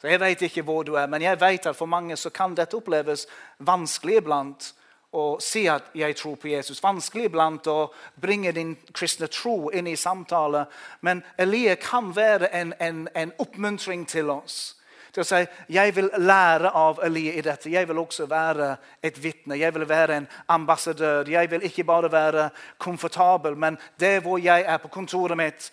[0.00, 2.54] Så Jeg vet ikke hvor du er, men jeg vet at for mange så kan
[2.56, 3.26] dette oppleves
[3.58, 4.74] vanskelig iblant
[5.12, 6.82] å si at 'jeg tror på Jesus'.
[6.82, 10.66] Vanskelig iblant å bringe din kristne tro inn i samtale.
[11.00, 14.76] Men Elie kan være en, en, en oppmuntring til oss.
[15.12, 17.70] Til å si 'jeg vil lære av Elie i dette'.
[17.70, 19.58] Jeg vil også være et vitne.
[19.58, 21.28] Jeg vil være en ambassadør.
[21.28, 25.70] Jeg vil ikke bare være komfortabel, men det hvor jeg er på kontoret mitt,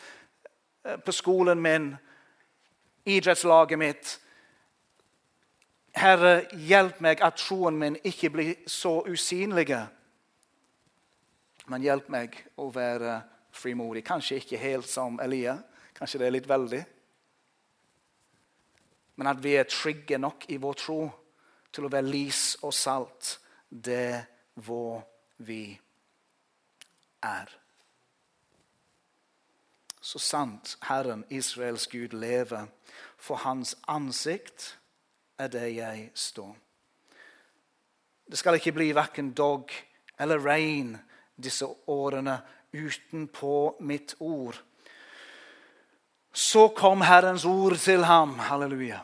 [0.85, 1.97] eh, på skolen min,
[3.07, 4.13] idrettslaget mitt.
[5.97, 9.71] Herre, hjelp meg at troen min ikke blir så usynlig.
[11.67, 13.17] Men hjelp meg å være
[13.55, 14.05] frimodig.
[14.05, 15.57] Kanskje ikke helt som Elia.
[15.97, 16.83] Kanskje det er litt veldig.
[19.17, 21.01] Men at vi er trygge nok i vår tro
[21.73, 23.37] til å være lys og salt
[23.69, 24.21] det
[24.65, 25.01] hvor
[25.47, 25.63] vi
[27.25, 27.49] er.
[30.07, 32.67] Så sant Herren, Israels Gud, lever,
[33.17, 34.77] for hans ansikt
[35.35, 36.53] er det jeg står.
[38.31, 39.73] Det skal ikke bli verken dog
[40.19, 40.93] eller regn
[41.35, 42.37] disse årene
[42.71, 44.55] utenpå mitt ord.
[46.31, 48.39] Så kom Herrens ord til ham.
[48.39, 49.03] Halleluja.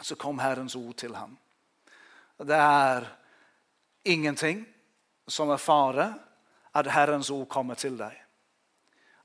[0.00, 1.34] Så kom Herrens ord til ham.
[2.38, 3.10] Det er
[4.04, 4.62] ingenting
[5.26, 6.12] som er fare
[6.78, 8.29] at Herrens ord kommer til deg.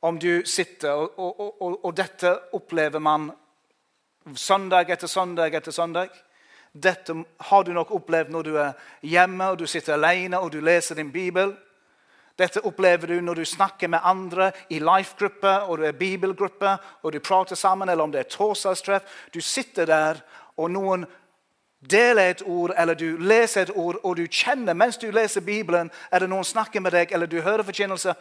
[0.06, 3.32] Om du sitter, og, og, og, og dette opplever man
[4.36, 6.10] Søndag etter søndag etter søndag.
[6.74, 7.14] Dette
[7.50, 8.72] har du nok opplevd når du er
[9.06, 11.54] hjemme og du sitter alene og du leser din bibel.
[12.38, 17.14] Dette opplever du når du snakker med andre i life-gruppe og du er bibelgruppe og
[17.14, 19.06] du prater sammen, eller om det er torsdagstreff.
[19.34, 20.22] Du sitter der,
[20.58, 21.06] og noen
[21.82, 25.92] deler et ord, eller du leser et ord, og du kjenner mens du leser Bibelen,
[26.12, 28.14] er det noen snakker med deg, eller du hører forkynnelse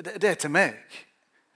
[0.00, 1.00] det, det, er til meg.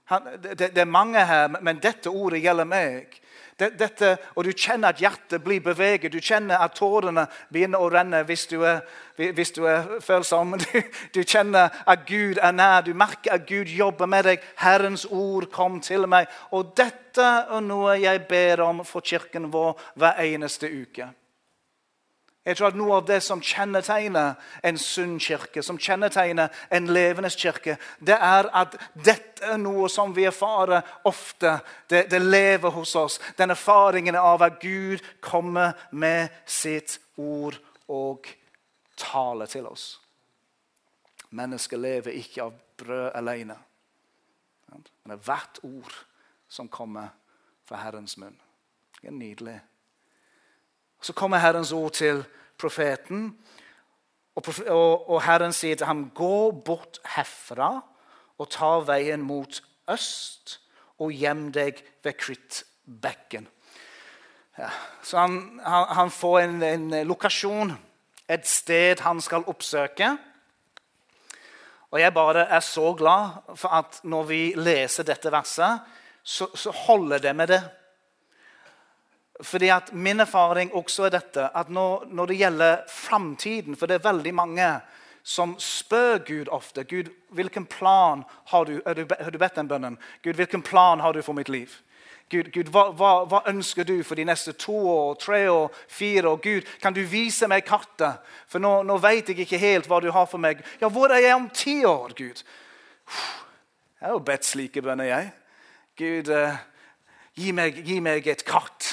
[0.09, 3.19] Han, det, det, er mange her, men dette ordet gjelder meg.
[3.59, 6.13] Dette, og du kjenner at hjertet blir beveget.
[6.13, 8.79] Du kjenner at tårene begynner å renne hvis du er,
[9.19, 10.55] hvis du er følsom.
[10.63, 10.79] Du,
[11.13, 12.85] du, kjenner at Gud er nær.
[12.87, 14.45] Du merker at Gud jobber med deg.
[14.63, 16.31] Herrens ord kom til meg.
[16.55, 21.11] Og dette er noe jeg ber om for kirken vår hver eneste uke.
[22.49, 27.29] Jeg tror at Noe av det som kjennetegner en sunn kirke, som kjennetegner en levende
[27.29, 31.59] kirke, det er at dette er noe som vi erfarer ofte.
[31.85, 33.19] Det, det lever hos oss.
[33.37, 38.25] Den erfaringen av at Gud kommer med sitt ord og
[38.97, 39.99] taler til oss.
[41.29, 43.59] Mennesker lever ikke av brød alene.
[44.73, 45.93] Men er hvert ord
[46.49, 47.13] som kommer
[47.69, 48.41] fra Herrens munn.
[49.01, 49.59] Det er nydelig.
[51.01, 52.25] Så kommer Herrens ord til
[52.59, 53.31] profeten.
[54.35, 57.81] Og, Herren sier til ham, 'Gå bort herfra
[58.37, 60.59] og ta veien mot øst'
[60.99, 63.47] 'og gjem deg ved Krittbekken'.
[64.57, 64.69] Ja,
[65.03, 67.71] så han, han, han får en, en, lokasjon,
[68.29, 70.17] et sted han skal oppsøke.
[71.91, 75.79] Og jeg bare er så glad for at når vi leser dette verset,
[76.23, 77.61] så, så holder det med det.
[79.39, 83.99] Fordi at Min erfaring også er dette, at når, når det gjelder framtiden For det
[83.99, 84.71] er veldig mange
[85.23, 89.97] som spør Gud ofte Gud, hvilken plan har du, har du, bedt den bønnen?
[90.23, 91.69] Gud, hvilken plan har du for mitt liv?
[92.29, 96.29] Gud, Gud hva, hva, hva, ønsker du for de neste to år, tre år, fire
[96.29, 96.39] år?
[96.43, 98.21] Gud, kan du vise meg kartet?
[98.49, 100.63] For nå, nå vet jeg ikke helt hva du har for meg.
[100.81, 102.43] Ja, hvor er jeg om ti år, Gud?
[103.99, 105.31] Jeg har jo bedt slike bønner, jeg.
[105.99, 106.55] Gud, uh,
[107.35, 108.88] gi, meg, gi meg et kart.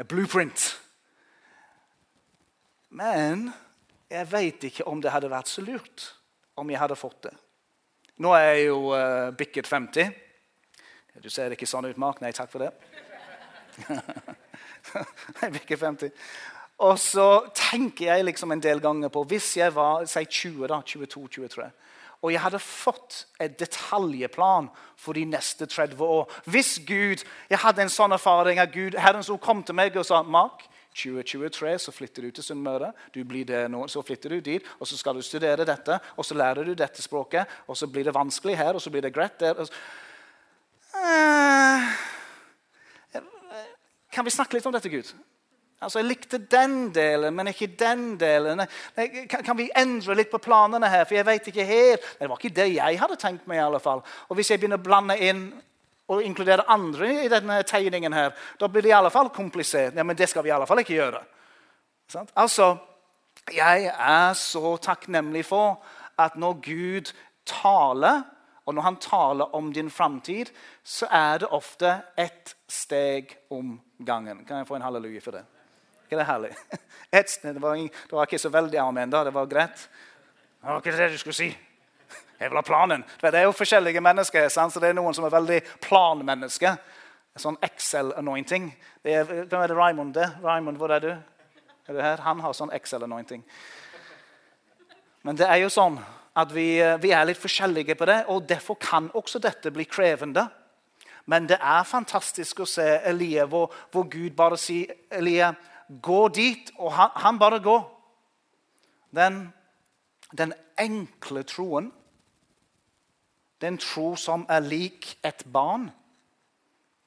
[0.00, 0.80] Et blueprint.
[2.90, 3.48] Men
[4.10, 6.08] jeg vet ikke om det hadde vært så lurt
[6.58, 7.34] om jeg hadde fått det.
[8.22, 10.10] Nå er jeg jo uh, bikket 50.
[11.22, 12.20] Du ser ikke sånn ut, Mark.
[12.22, 12.70] Nei, takk for det.
[15.42, 16.12] jeg bikket 50.
[16.86, 20.80] Og så tenker jeg liksom en del ganger på Hvis jeg var si 20, da,
[20.82, 21.70] 22-23
[22.24, 27.84] og jeg hadde fått en detaljeplan for de neste 30 år Hvis Gud, Jeg hadde
[27.84, 31.92] en sånn erfaring av Gud, Herren som kom til meg og sa Mark, 2023 så
[31.92, 32.92] flytter du til Sunnmøre.
[33.14, 35.98] Du blir det nå, Så flytter du dit, og så skal du studere dette.
[36.16, 39.02] Og så lærer du dette språket, og så blir det vanskelig her, og så blir
[39.02, 39.60] det greit der.
[40.94, 41.82] Uh,
[44.12, 45.10] kan vi snakke litt om dette, Gud?
[45.80, 48.62] Altså, Jeg likte den delen, men ikke den delen.
[49.30, 51.04] Kan, kan, vi endre litt på planene her?
[51.04, 52.06] For jeg vet ikke helt.
[52.20, 53.58] Det var ikke det jeg hadde tenkt meg.
[53.58, 54.02] i alle fall.
[54.28, 55.52] Og Hvis jeg begynner å blande inn
[56.08, 59.96] og inkludere andre i denne tegningen, her, da blir det i alle fall komplisert.
[59.96, 61.22] Ja, men det skal vi i alle fall ikke gjøre.
[62.08, 62.28] Sånn?
[62.34, 62.76] Altså,
[63.52, 65.82] Jeg er så takknemlig for
[66.16, 67.10] at når Gud
[67.44, 68.22] taler,
[68.64, 70.48] og når han taler om din framtid,
[70.84, 74.46] så er det ofte ett steg om gangen.
[74.46, 75.44] Kan jeg få en halleluja for det?
[76.14, 76.54] Ikke det herlig?
[77.18, 79.10] Et, det, var, det, var, ikke så veldig amen.
[79.10, 79.88] da, Det var greit.
[80.62, 81.50] Det var ikke det du skulle si.
[82.40, 83.04] Jeg vil ha planen.
[83.20, 84.48] Det er jo forskjellige mennesker.
[84.48, 84.72] Sant?
[84.72, 86.78] så Det er noen som er veldig planmennesker.
[87.38, 88.70] Sånn Excel-anointing.
[89.02, 90.26] Hvem er det Raymond det?
[90.42, 91.10] Raymond, hvor er du?
[91.86, 92.22] Er du her?
[92.22, 93.42] Han har sånn Excel-anointing.
[95.24, 95.98] Men det er jo sånn
[96.34, 100.46] at vi, vi, er litt forskjellige på det, og derfor kan også dette bli krevende.
[101.30, 105.52] Men det er fantastisk å se Elie hvor, hvor Gud bare sier Elie,
[106.02, 107.82] gå dit, og han, han bare går.
[109.14, 109.52] Den,
[110.38, 111.92] den, enkle troen,
[113.62, 115.90] den tro som er lik et barn,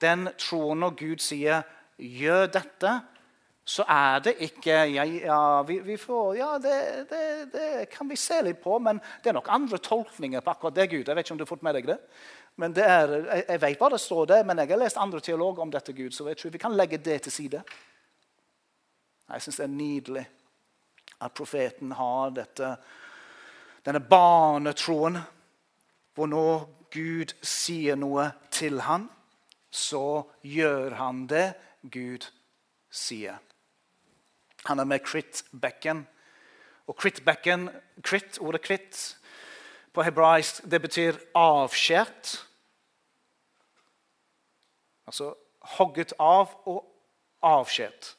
[0.02, 1.66] den troen når Gud sier
[1.98, 3.02] 'gjør dette',
[3.68, 6.76] så er det ikke ja, ja, vi, vi får, ja det,
[7.10, 10.76] det, det, kan vi se litt på, men det er nok andre tolkninger på akkurat
[10.76, 10.86] det.
[10.90, 11.08] Gud.
[11.08, 11.98] Jeg vet ikke om du har fått med deg det.
[12.56, 15.20] Men det er, jeg, jeg vet hva det står der, men jeg har lest andre
[15.20, 15.94] teologer om dette.
[15.94, 17.64] Gud, så jeg tror vi kan legge det til side.
[19.28, 20.26] Jeg syns det er nydelig
[21.22, 22.76] at profeten har dette,
[23.86, 25.20] denne barnetroen,
[26.16, 29.10] hvor når Gud sier noe til ham,
[29.70, 31.52] så gjør han det
[31.92, 32.26] Gud
[32.90, 33.38] sier.
[34.66, 36.06] Han er med krittbekken.
[36.88, 37.68] Og krittbekken,
[38.04, 39.00] kritt, ordet kritt
[39.94, 42.38] på hebraisk, det betyr avskjært.
[45.08, 45.34] Altså
[45.78, 46.86] hogget av og
[47.44, 48.17] avskjært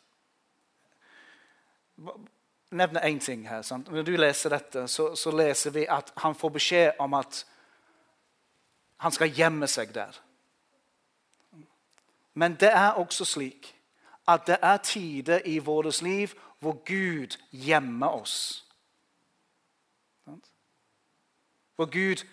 [2.71, 3.63] nevne én ting her.
[3.63, 3.91] Sant?
[3.93, 7.47] Når du leser dette, så, så, leser vi at han får beskjed om at
[8.97, 10.21] han skal gjemme seg der.
[12.35, 13.75] Men det er også slik
[14.29, 18.65] at det er tider i vårt liv hvor Gud gjemmer oss.
[21.77, 22.27] Hvor Gud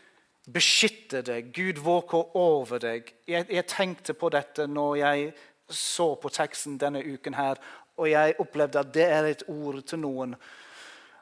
[0.54, 3.14] beskytter deg, Gud våker over deg.
[3.28, 5.34] Jeg, jeg tenkte på dette når jeg
[5.70, 7.56] så på teksten denne uken her,
[7.98, 10.36] og jeg opplevde at det er et ord til noen.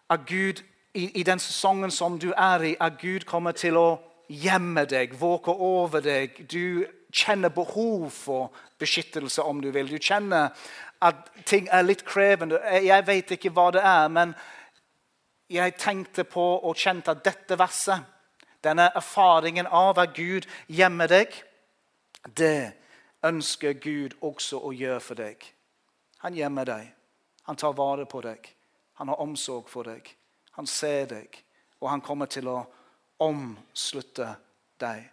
[0.09, 3.87] At Gud, i, i den sesongen som du er i, at Gud kommer til å
[4.29, 6.45] gjemme deg, våke over deg.
[6.51, 9.89] Du kjenner behov for beskyttelse, om du vil.
[9.89, 10.49] Du kjenner
[11.01, 12.59] at ting er litt krevende.
[12.83, 14.33] Jeg vet ikke hva det er, men
[15.53, 18.05] jeg tenkte på og kjente at dette verset,
[18.63, 21.33] denne erfaringen av at Gud gjemmer deg,
[22.37, 22.71] det
[23.23, 25.52] ønsker Gud også å gjøre for deg.
[26.23, 26.91] Han gjemmer deg.
[27.43, 28.47] Han tar vare på deg.
[28.99, 30.07] Han har omsorg for deg.
[30.55, 31.35] Han ser deg,
[31.81, 32.61] og han kommer til å
[33.23, 34.29] omslutte
[34.79, 35.09] deg.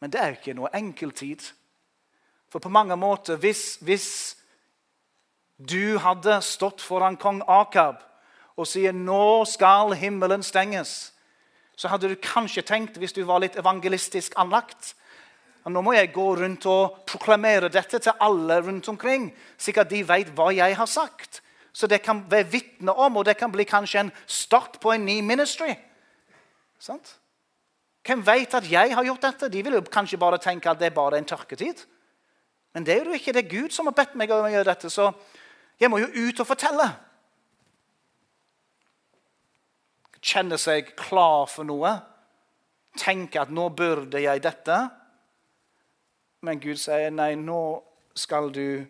[0.00, 1.44] Men det er ikke noe enkeltid.
[2.50, 4.10] For på mange måter, hvis, hvis
[5.56, 8.00] du hadde stått foran kong Akab
[8.56, 11.12] og sier 'nå skal himmelen stenges',
[11.76, 14.94] så hadde du kanskje tenkt, hvis du var litt evangelistisk anlagt,
[15.68, 19.28] nå må jeg gå rundt og proklamere dette til alle rundt omkring,
[19.60, 21.42] slik at de vet hva jeg har sagt.
[21.72, 25.04] Så det kan være vitne om, og det kan bli kanskje en start på en
[25.04, 25.74] ny ministry.
[26.80, 27.16] Sant?
[28.06, 29.50] Hvem vet at jeg har gjort dette?
[29.52, 31.84] De vil jo kanskje bare tenke at det er bare en tørketid.
[32.74, 34.90] Men det er jo ikke det Gud som har bedt meg om å gjøre dette,
[34.90, 35.10] så
[35.80, 36.86] jeg må jo ut og fortelle.
[40.20, 41.92] Kjenne seg klar for noe.
[43.00, 44.80] Tenke at nå burde jeg dette.
[46.42, 47.60] Men Gud sier nei, nå
[48.16, 48.80] skal du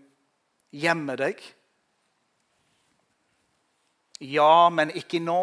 [0.70, 1.40] gjemme deg.
[4.20, 5.40] Ja, men ikke nå.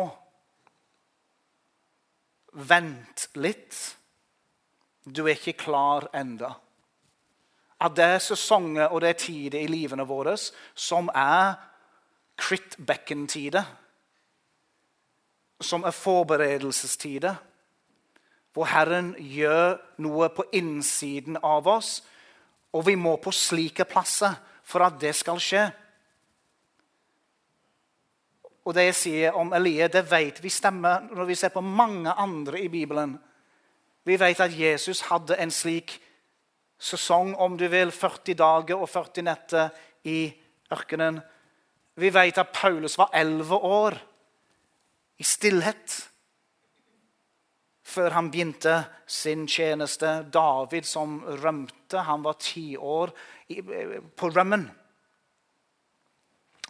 [2.53, 3.75] Vent litt.
[5.03, 6.55] Du er ikke klar enda.
[7.79, 10.33] at det er sesonger og det er tider i livene våre
[10.73, 11.53] som er
[12.37, 13.63] Crit-bekken-tider.
[15.61, 17.35] Som er forberedelsestider.
[18.57, 21.99] Hvor Herren gjør noe på innsiden av oss.
[22.73, 24.33] Og vi må på slike plasser
[24.65, 25.67] for at det skal skje.
[28.65, 32.11] Og det jeg sier om Elie, det vet vi stemmer når vi ser på mange
[32.11, 33.13] andre i Bibelen.
[34.03, 35.93] Vi vet at Jesus hadde en slik
[36.81, 39.69] sesong, om du vil, 40 dager og 40 netter
[40.09, 40.31] i
[40.73, 41.21] ørkenen.
[41.95, 44.01] Vi vet at Paulus var 11 år
[45.17, 46.01] i stillhet
[47.87, 50.25] før han begynte sin tjeneste.
[50.33, 53.13] David som rømte, han var ti år
[54.15, 54.67] på rømmen.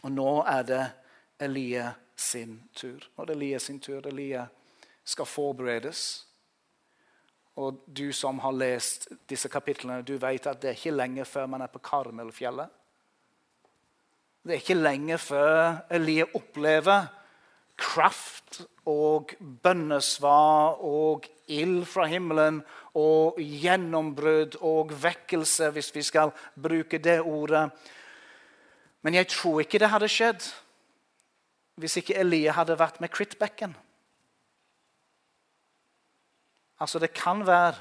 [0.06, 0.84] Og nå er det
[1.42, 3.02] Elie sin tur.
[3.02, 4.06] Det er Elie sin tur.
[4.06, 4.46] Elie
[5.04, 6.06] skal forberedes.
[7.58, 11.48] Og du som har lest disse kapitlene, du vet at det er ikke lenge før
[11.50, 12.70] man er på Karmelfjellet.
[14.46, 17.10] Det er ikke lenge før Elie opplever
[17.78, 22.62] kraft og bønnesvar og ild fra himmelen
[22.98, 27.68] og gjennombrudd og vekkelse, hvis vi skal bruke det ordet.
[29.02, 30.48] Men jeg tror ikke det hadde skjedd
[31.78, 33.76] hvis ikke Elia hadde vært med Critbecken.
[36.82, 37.74] Altså, det kan være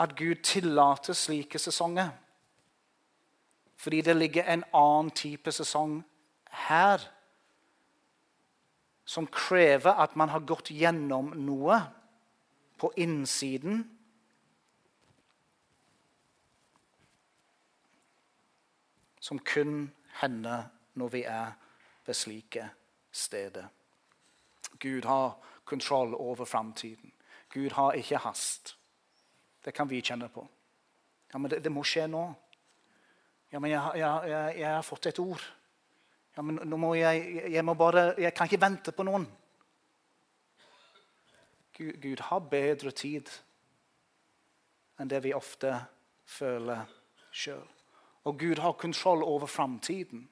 [0.00, 2.10] at Gud tillater slike sesonger.
[3.76, 6.02] Fordi det ligger en annen type sesong
[6.68, 7.00] her
[9.12, 11.76] som krever at man har gått gjennom noe
[12.80, 13.82] på innsiden.
[19.20, 19.90] Som kun
[20.22, 21.52] hender når vi er
[22.06, 22.70] ved slike
[23.12, 23.68] steder.
[24.80, 25.36] Gud har
[25.68, 27.12] kontroll over framtiden.
[27.52, 28.78] Gud har ikke hast.
[29.64, 30.48] Det kan vi kjenne på.
[31.32, 32.24] Ja, men det, det må skje nå.
[33.52, 35.44] Ja, men jeg, jeg, jeg, jeg har fått et ord.
[36.36, 39.26] Ja, men nå må jeg, jeg, må bare, jeg kan ikke vente på noen.
[41.76, 43.28] Gud, Gud har bedre tid
[45.00, 45.74] enn det vi ofte
[46.28, 46.88] føler
[47.32, 47.64] sjøl.
[48.24, 50.28] Og Gud har kontroll over framtiden.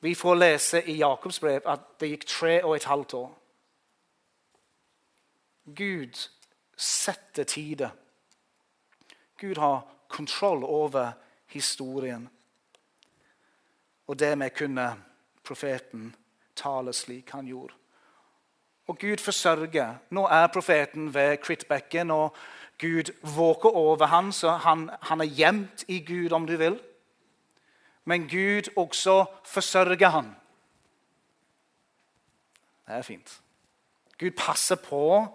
[0.00, 3.30] Vi får lese i Jakobs brev at det gikk tre og et halvt år.
[5.74, 6.20] Gud
[6.76, 7.90] setter tider.
[9.38, 11.12] Gud har kontroll over
[11.48, 12.28] historien.
[14.06, 14.96] Og det med kunne
[15.44, 16.14] profeten
[16.56, 17.74] tale slik han gjorde.
[18.88, 19.94] Og Gud forsørger.
[20.10, 22.36] Nå er profeten ved krittbekken, og
[22.80, 26.80] Gud våker over ham, så han, han er gjemt i Gud, om du vil.
[28.04, 30.34] Men Gud også forsørger ham.
[32.86, 33.40] Det er fint.
[34.18, 35.26] Gud passer på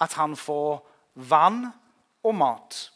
[0.00, 1.66] at han får vann
[2.22, 2.92] og mat.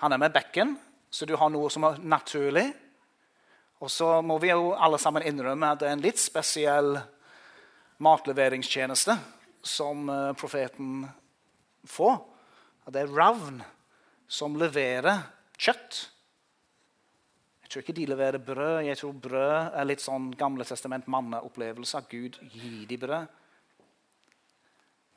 [0.00, 0.76] Han er med bekken,
[1.10, 2.66] så du har noe som er naturlig.
[3.80, 6.94] Og så må vi jo alle sammen innrømme at det er en litt spesiell
[8.00, 9.16] matleveringstjeneste
[9.64, 11.04] som eh, profeten
[11.88, 12.16] får.
[12.90, 13.60] Det er ravn
[14.30, 15.20] som leverer
[15.60, 16.00] kjøtt.
[17.62, 18.78] Jeg tror ikke de leverer brød.
[18.88, 22.00] Jeg tror brød er litt sånn Gamle testament manneopplevelse.
[22.00, 23.39] At Gud gir de brød.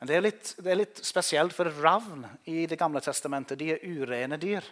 [0.04, 3.70] Men det er, litt, det er litt spesielt, for ravn i Det gamle testamentet de
[3.72, 4.66] er urene dyr.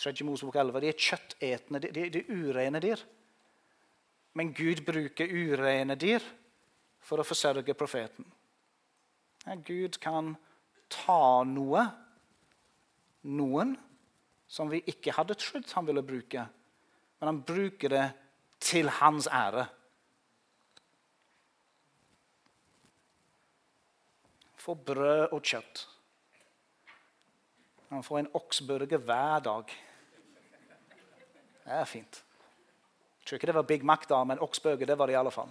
[0.00, 0.12] 3.
[0.24, 0.78] Mosebok 11.
[0.80, 1.80] De er kjøttetende.
[1.84, 3.02] De, de er urene dyr.
[4.40, 6.24] Men Gud bruker urene dyr
[7.04, 8.24] for å forsørge profeten.
[9.44, 10.32] Ja, Gud kan
[10.88, 11.84] ta noe,
[13.28, 13.76] noen,
[14.48, 16.48] som vi ikke hadde trodd han ville bruke.
[17.20, 18.06] Men han bruker det
[18.64, 19.68] til hans ære.
[24.66, 25.88] Får brød og kjøtt.
[27.88, 29.64] Han får en oksburger hver dag.
[31.64, 32.24] Det er fint.
[33.20, 35.30] Jeg tror ikke det var Big Mac, da, men oksburger det var det i alle
[35.30, 35.50] fall.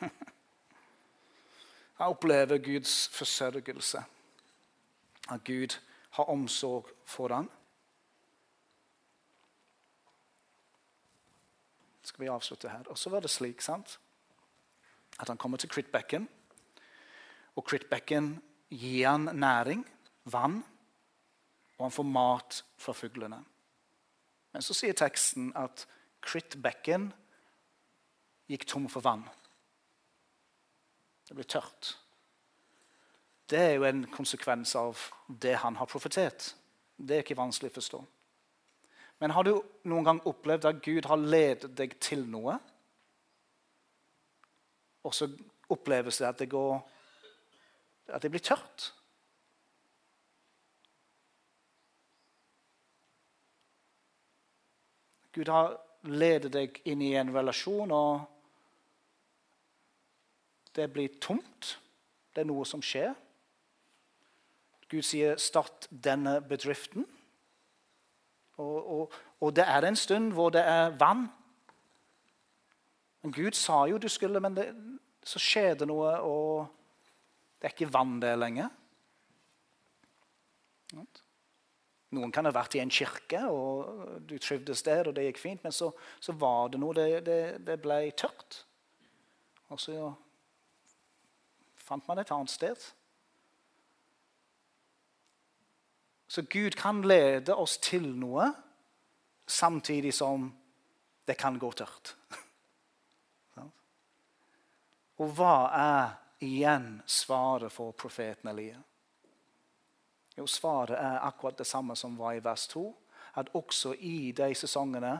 [2.00, 4.04] Han opplever Guds forsørgelse.
[5.30, 5.78] At Gud
[6.10, 7.50] har omsorg for ham.
[12.02, 12.88] Skal vi avslutte her?
[12.88, 14.00] Og så var det slik sant?
[15.20, 16.28] at han kommer til Critbecken.
[17.60, 18.38] Og Critbecken
[18.72, 19.84] gir han næring,
[20.32, 20.62] vann,
[21.76, 23.42] og han får mat fra fuglene.
[24.52, 25.84] Men så sier teksten at
[26.24, 27.10] Critbecken
[28.48, 29.26] gikk tom for vann.
[31.28, 31.90] Det ble tørt.
[33.50, 34.98] Det er jo en konsekvens av
[35.28, 36.54] det han har profetert.
[36.96, 38.00] Det er ikke vanskelig å forstå.
[39.20, 39.52] Men har du
[39.90, 42.56] noen gang opplevd at Gud har ledet deg til noe,
[45.04, 45.28] og så
[45.70, 46.80] oppleves det at det går
[48.12, 48.90] at det blir tørt.
[55.32, 55.76] Gud har
[56.10, 58.26] ledet deg inn i en relasjon, og
[60.74, 61.76] det blir tomt.
[62.34, 63.14] Det er noe som skjer.
[64.90, 67.06] Gud sier 'start denne bedriften'.
[68.58, 71.28] Og, og, og, det er en stund hvor det er vann.
[73.22, 74.66] Men Gud sa jo du skulle, men det,
[75.24, 76.66] så skjer det noe, og
[77.60, 78.70] det er ikke vann der lenger.
[82.10, 85.62] Noen kan ha vært i en kirke, og du trivdes der, og det gikk fint,
[85.62, 86.94] men så, så var det noe.
[86.96, 88.64] Det, det, det, ble tørt.
[89.70, 90.08] Og så
[91.78, 92.88] fant man et annet sted.
[96.30, 98.48] Så Gud kan lede oss til noe
[99.50, 100.50] samtidig som
[101.26, 102.16] det kan gå tørt.
[105.20, 108.80] Og hva er igjen svaret for profeten Elia?
[110.36, 112.84] Jo, Svaret er akkurat det samme som var i vers 2.
[113.40, 115.18] At også i de sesongene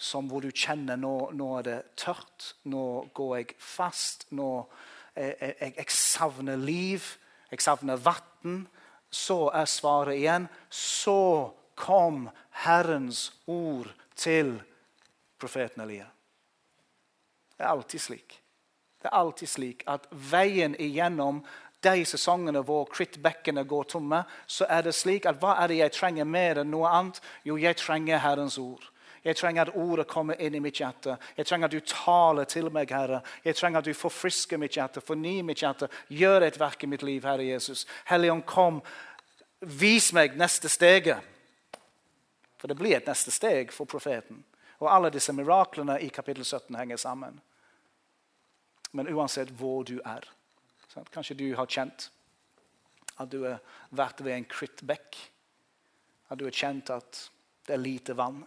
[0.00, 4.66] hvor du kjenner nå, nå er det tørt, nå går jeg fast, nå
[5.16, 7.04] jeg, jeg, jeg savner liv,
[7.50, 8.62] jeg savner vann,
[9.10, 12.28] så er svaret igjen Så kom
[12.62, 14.54] Herrens ord til
[15.40, 16.06] profeten Elia.
[17.56, 18.36] Det er alltid slik.
[19.00, 21.40] Det er alltid slik at veien igjennom
[21.80, 25.96] de sesongene hvor krittbekkene går tomme, så er det slik at hva er det jeg
[25.96, 27.20] trenger mer enn noe annet?
[27.44, 28.84] Jo, jeg trenger Herrens ord.
[29.24, 31.16] Jeg trenger at ordet kommer inn i mitt hjerte.
[31.36, 33.20] Jeg trenger at du taler til meg, Herre.
[33.44, 35.90] Jeg trenger at du forfrisker mitt hjerte, fornyer mitt hjerte.
[36.08, 37.84] Gjør et verk i mitt liv, Herre Jesus.
[38.08, 38.80] Helligånd, kom.
[39.60, 41.20] Vis meg neste steget.
[42.60, 44.40] For det blir et neste steg for profeten.
[44.80, 47.40] Og alle disse miraklene i kapittel 17 henger sammen.
[48.92, 50.26] Men uansett hvor du er
[51.14, 52.08] Kanskje du har kjent
[53.22, 53.60] at du har
[53.94, 55.18] vært ved en krittbekk.
[56.32, 57.20] At du har kjent at
[57.68, 58.40] det er lite vann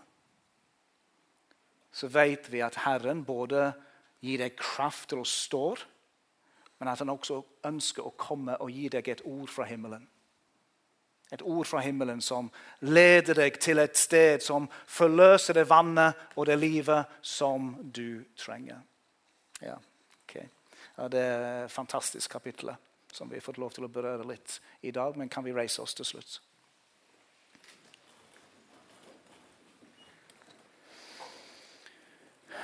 [1.93, 3.69] så vet vi at Herren både
[4.23, 5.67] gir deg kraft til å stå,
[6.79, 7.37] men at han også
[7.69, 10.07] ønsker å komme og gi deg et ord fra himmelen.
[11.33, 12.49] Et ord fra himmelen som
[12.85, 18.81] leder deg til et sted som forløser det vannet og det livet som du trenger.
[19.61, 19.77] Ja,
[20.95, 22.77] Det fantastiske kapitlet
[23.13, 25.17] som vi har fått lov til å berøre litt i dag.
[25.17, 26.39] Men kan vi reise oss til slutt?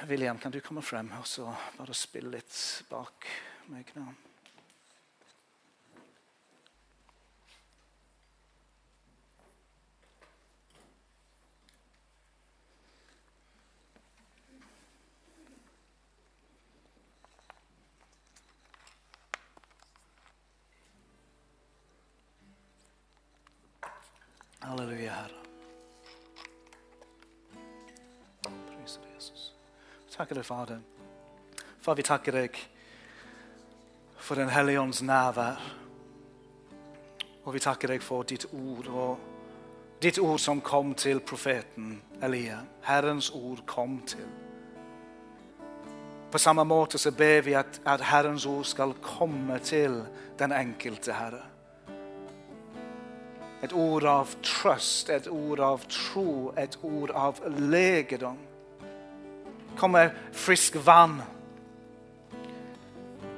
[0.08, 2.56] William, kan du komme frem og bare spille litt
[2.90, 3.28] bak
[3.68, 4.08] meg nå?
[24.60, 25.40] Halleluja, Herre.
[30.20, 30.80] takker deg, Fader.
[31.80, 32.58] Far, vi takker deg
[34.20, 35.62] for Den hellige ånds nærvær.
[37.46, 42.60] Og vi takker deg for ditt ord, og ditt ord som kom til profeten Elia.
[42.84, 44.28] Herrens ord kom til.
[46.32, 50.04] På samme måte så ber vi at, at Herrens ord skal komme til
[50.40, 51.49] den enkelte Herre.
[53.64, 58.38] Et ord av trøst, et ord av tro, et ord av legedom
[59.80, 61.22] kommer frisk vann.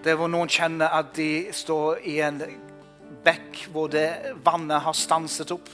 [0.04, 2.42] Der hvor noen kjenner at de står i en
[3.22, 5.70] bekk hvor det vannet har stanset opp.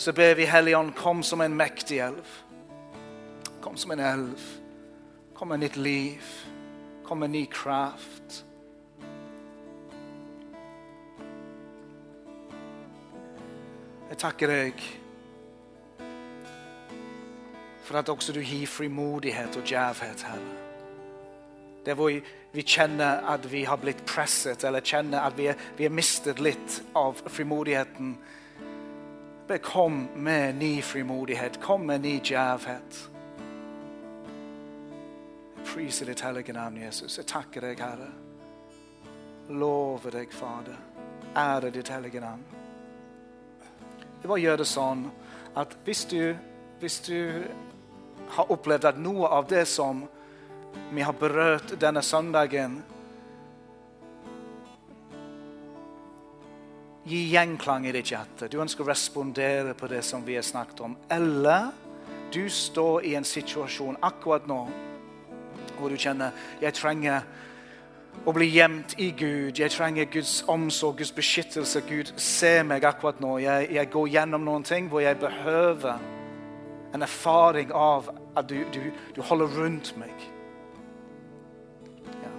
[0.00, 2.36] Så ber vi Helligånd, kom som en mektig elv.
[3.60, 4.46] Kom som en elv.
[5.34, 6.30] Kom med nytt liv.
[7.04, 8.44] Kom med ny kraft.
[14.10, 14.80] Jeg takker deg
[17.86, 20.56] for at også du gir frimodighet og djevhet, Herre.
[21.86, 22.10] Der hvor
[22.52, 25.48] vi kjenner at vi har blitt presset, eller kjenner at vi
[25.82, 28.16] har mistet litt av frimodigheten.
[29.62, 31.60] Kom med ny frimodighet.
[31.62, 33.00] Kom med ny djevhet.
[35.56, 37.18] Jeg priser ditt hellige navn, Jesus.
[37.18, 38.10] Jeg takker deg, Herre.
[39.50, 40.78] Lover deg, Fader.
[41.34, 42.59] Ære ditt hellige navn.
[44.20, 45.06] Det var å gjøre det sånn
[45.58, 46.22] at hvis du,
[46.80, 47.42] hvis du
[48.36, 50.04] har opplevd at noe av det som
[50.92, 52.80] vi har berørt denne søndagen,
[57.10, 58.46] Gi gjenklang i ditt hjerte.
[58.46, 60.96] Du ønsker å respondere på det som vi har snakket om.
[61.10, 61.70] Eller
[62.30, 64.60] du står i en situasjon akkurat nå
[65.78, 67.24] hvor du kjenner jeg trenger
[68.24, 69.58] å bli gjemt i Gud.
[69.58, 71.82] Jeg trenger Guds omsorg, Guds beskyttelse.
[71.88, 73.38] Gud, se meg akkurat nå.
[73.40, 76.00] Jeg, jeg går gjennom noen ting hvor jeg behøver
[76.94, 80.26] en erfaring av at du, du, du holder rundt meg.
[82.20, 82.32] Ja.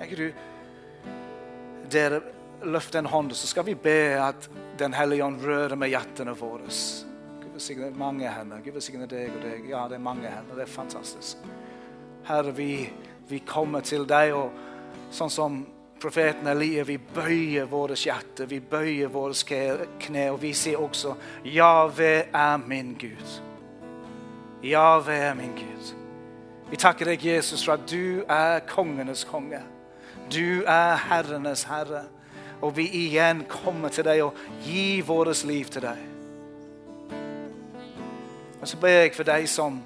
[0.00, 0.28] Kan du
[1.92, 2.20] dere
[2.62, 6.68] løft en hånd, så skal vi be at Den hellige ånd rører med hjertene våre.
[7.40, 8.60] Gud velsigne mange hender.
[8.62, 9.64] Gud velsigne deg og deg.
[9.72, 10.54] Ja, det er mange hender.
[10.54, 11.48] Det er fantastisk.
[12.28, 12.86] Herre, vi,
[13.26, 14.67] vi kommer til deg, og
[15.10, 15.58] sånn som
[15.98, 19.34] profeten Elia, vi bøyer våre hjerte, vi bøyer våre
[20.00, 23.40] kne, og vi sier også Jave er min Gud.
[24.62, 25.94] Jave er min Gud.
[26.70, 29.62] Vi takker deg, Jesus, for at du er kongenes konge.
[30.28, 32.04] Du er herrenes herre.
[32.60, 34.36] Og vi igjen kommer til deg og
[34.66, 36.00] gir vårt liv til deg.
[38.58, 39.78] Og så ber jeg for deg som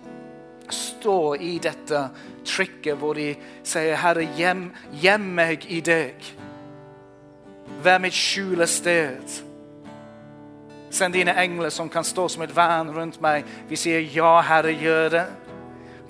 [0.73, 2.01] står i dette
[2.45, 3.34] trykket hvor de
[3.64, 4.70] sier, 'Herre, gjem,
[5.03, 6.34] gjem meg i deg'.
[7.82, 9.43] Vær mitt skjulested.
[10.90, 13.45] Send dine engler som kan stå som et vern rundt meg.
[13.68, 15.41] Vi sier, 'Ja, Herre, gjør det'.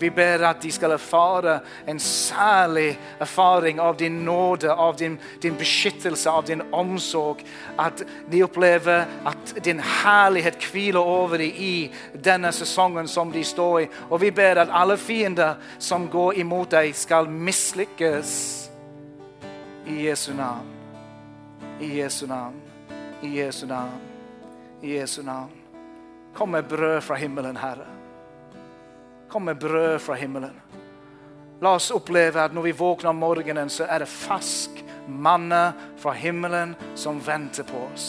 [0.03, 5.55] Vi ber at de skal erfare en særlig erfaring av din nåde, av din, din,
[5.57, 7.45] beskyttelse, av din omsorg.
[7.79, 11.93] At de opplever at din herlighet hviler over dem i
[12.25, 13.87] denne sesongen som de står i.
[14.11, 18.37] Og vi ber at alle fiender som går imot deg, skal mislykkes.
[19.87, 20.67] I Jesu navn.
[21.81, 22.59] I Jesu navn.
[23.23, 23.99] I Jesu navn.
[24.83, 25.51] I Jesu navn.
[26.35, 28.02] Kom med brød fra himmelen, Herre.
[29.33, 30.59] Kom med brød fra himmelen.
[31.65, 35.61] La oss oppleve at når vi våkner om morgenen, så er det fersk manne
[35.97, 38.09] fra himmelen som venter på oss.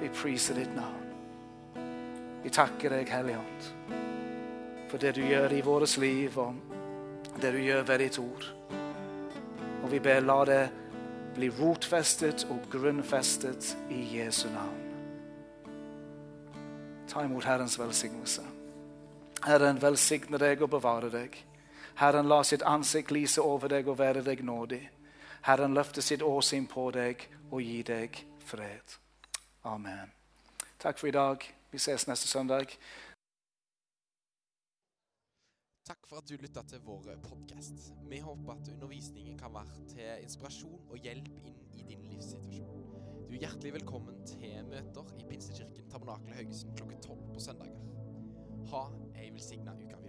[0.00, 1.06] Vi priser ditt navn.
[2.42, 3.94] Vi takker deg, Hellige Ånd,
[4.90, 8.46] for det du gjør i vårt liv, og det du gjør ved ditt ord.
[9.84, 10.62] Og vi ber, la det
[11.36, 14.79] bli rotfestet og grunnfestet i Jesu navn.
[17.10, 18.42] Ta imot Herrens velsignelse.
[19.42, 21.34] Herren velsigne deg og bevare deg.
[21.98, 24.82] Herren la sitt ansikt lyse over deg og være deg nådig.
[25.42, 28.94] Herren løfte sitt åsyn på deg og gi deg fred.
[29.64, 30.12] Amen.
[30.78, 31.44] Takk for i dag.
[31.72, 32.76] Vi ses neste søndag.
[35.90, 37.90] Takk for at du lytta til vår podkast.
[38.06, 42.79] Vi håper at undervisningen kan være til inspirasjon og hjelp inn i din livssituasjon.
[43.30, 47.76] Du er hjertelig velkommen til møter i Pinsekirken Tabernakel Haugesund klokken tolv på søndager.
[48.72, 48.80] Ha
[49.22, 49.99] ei velsigna uke.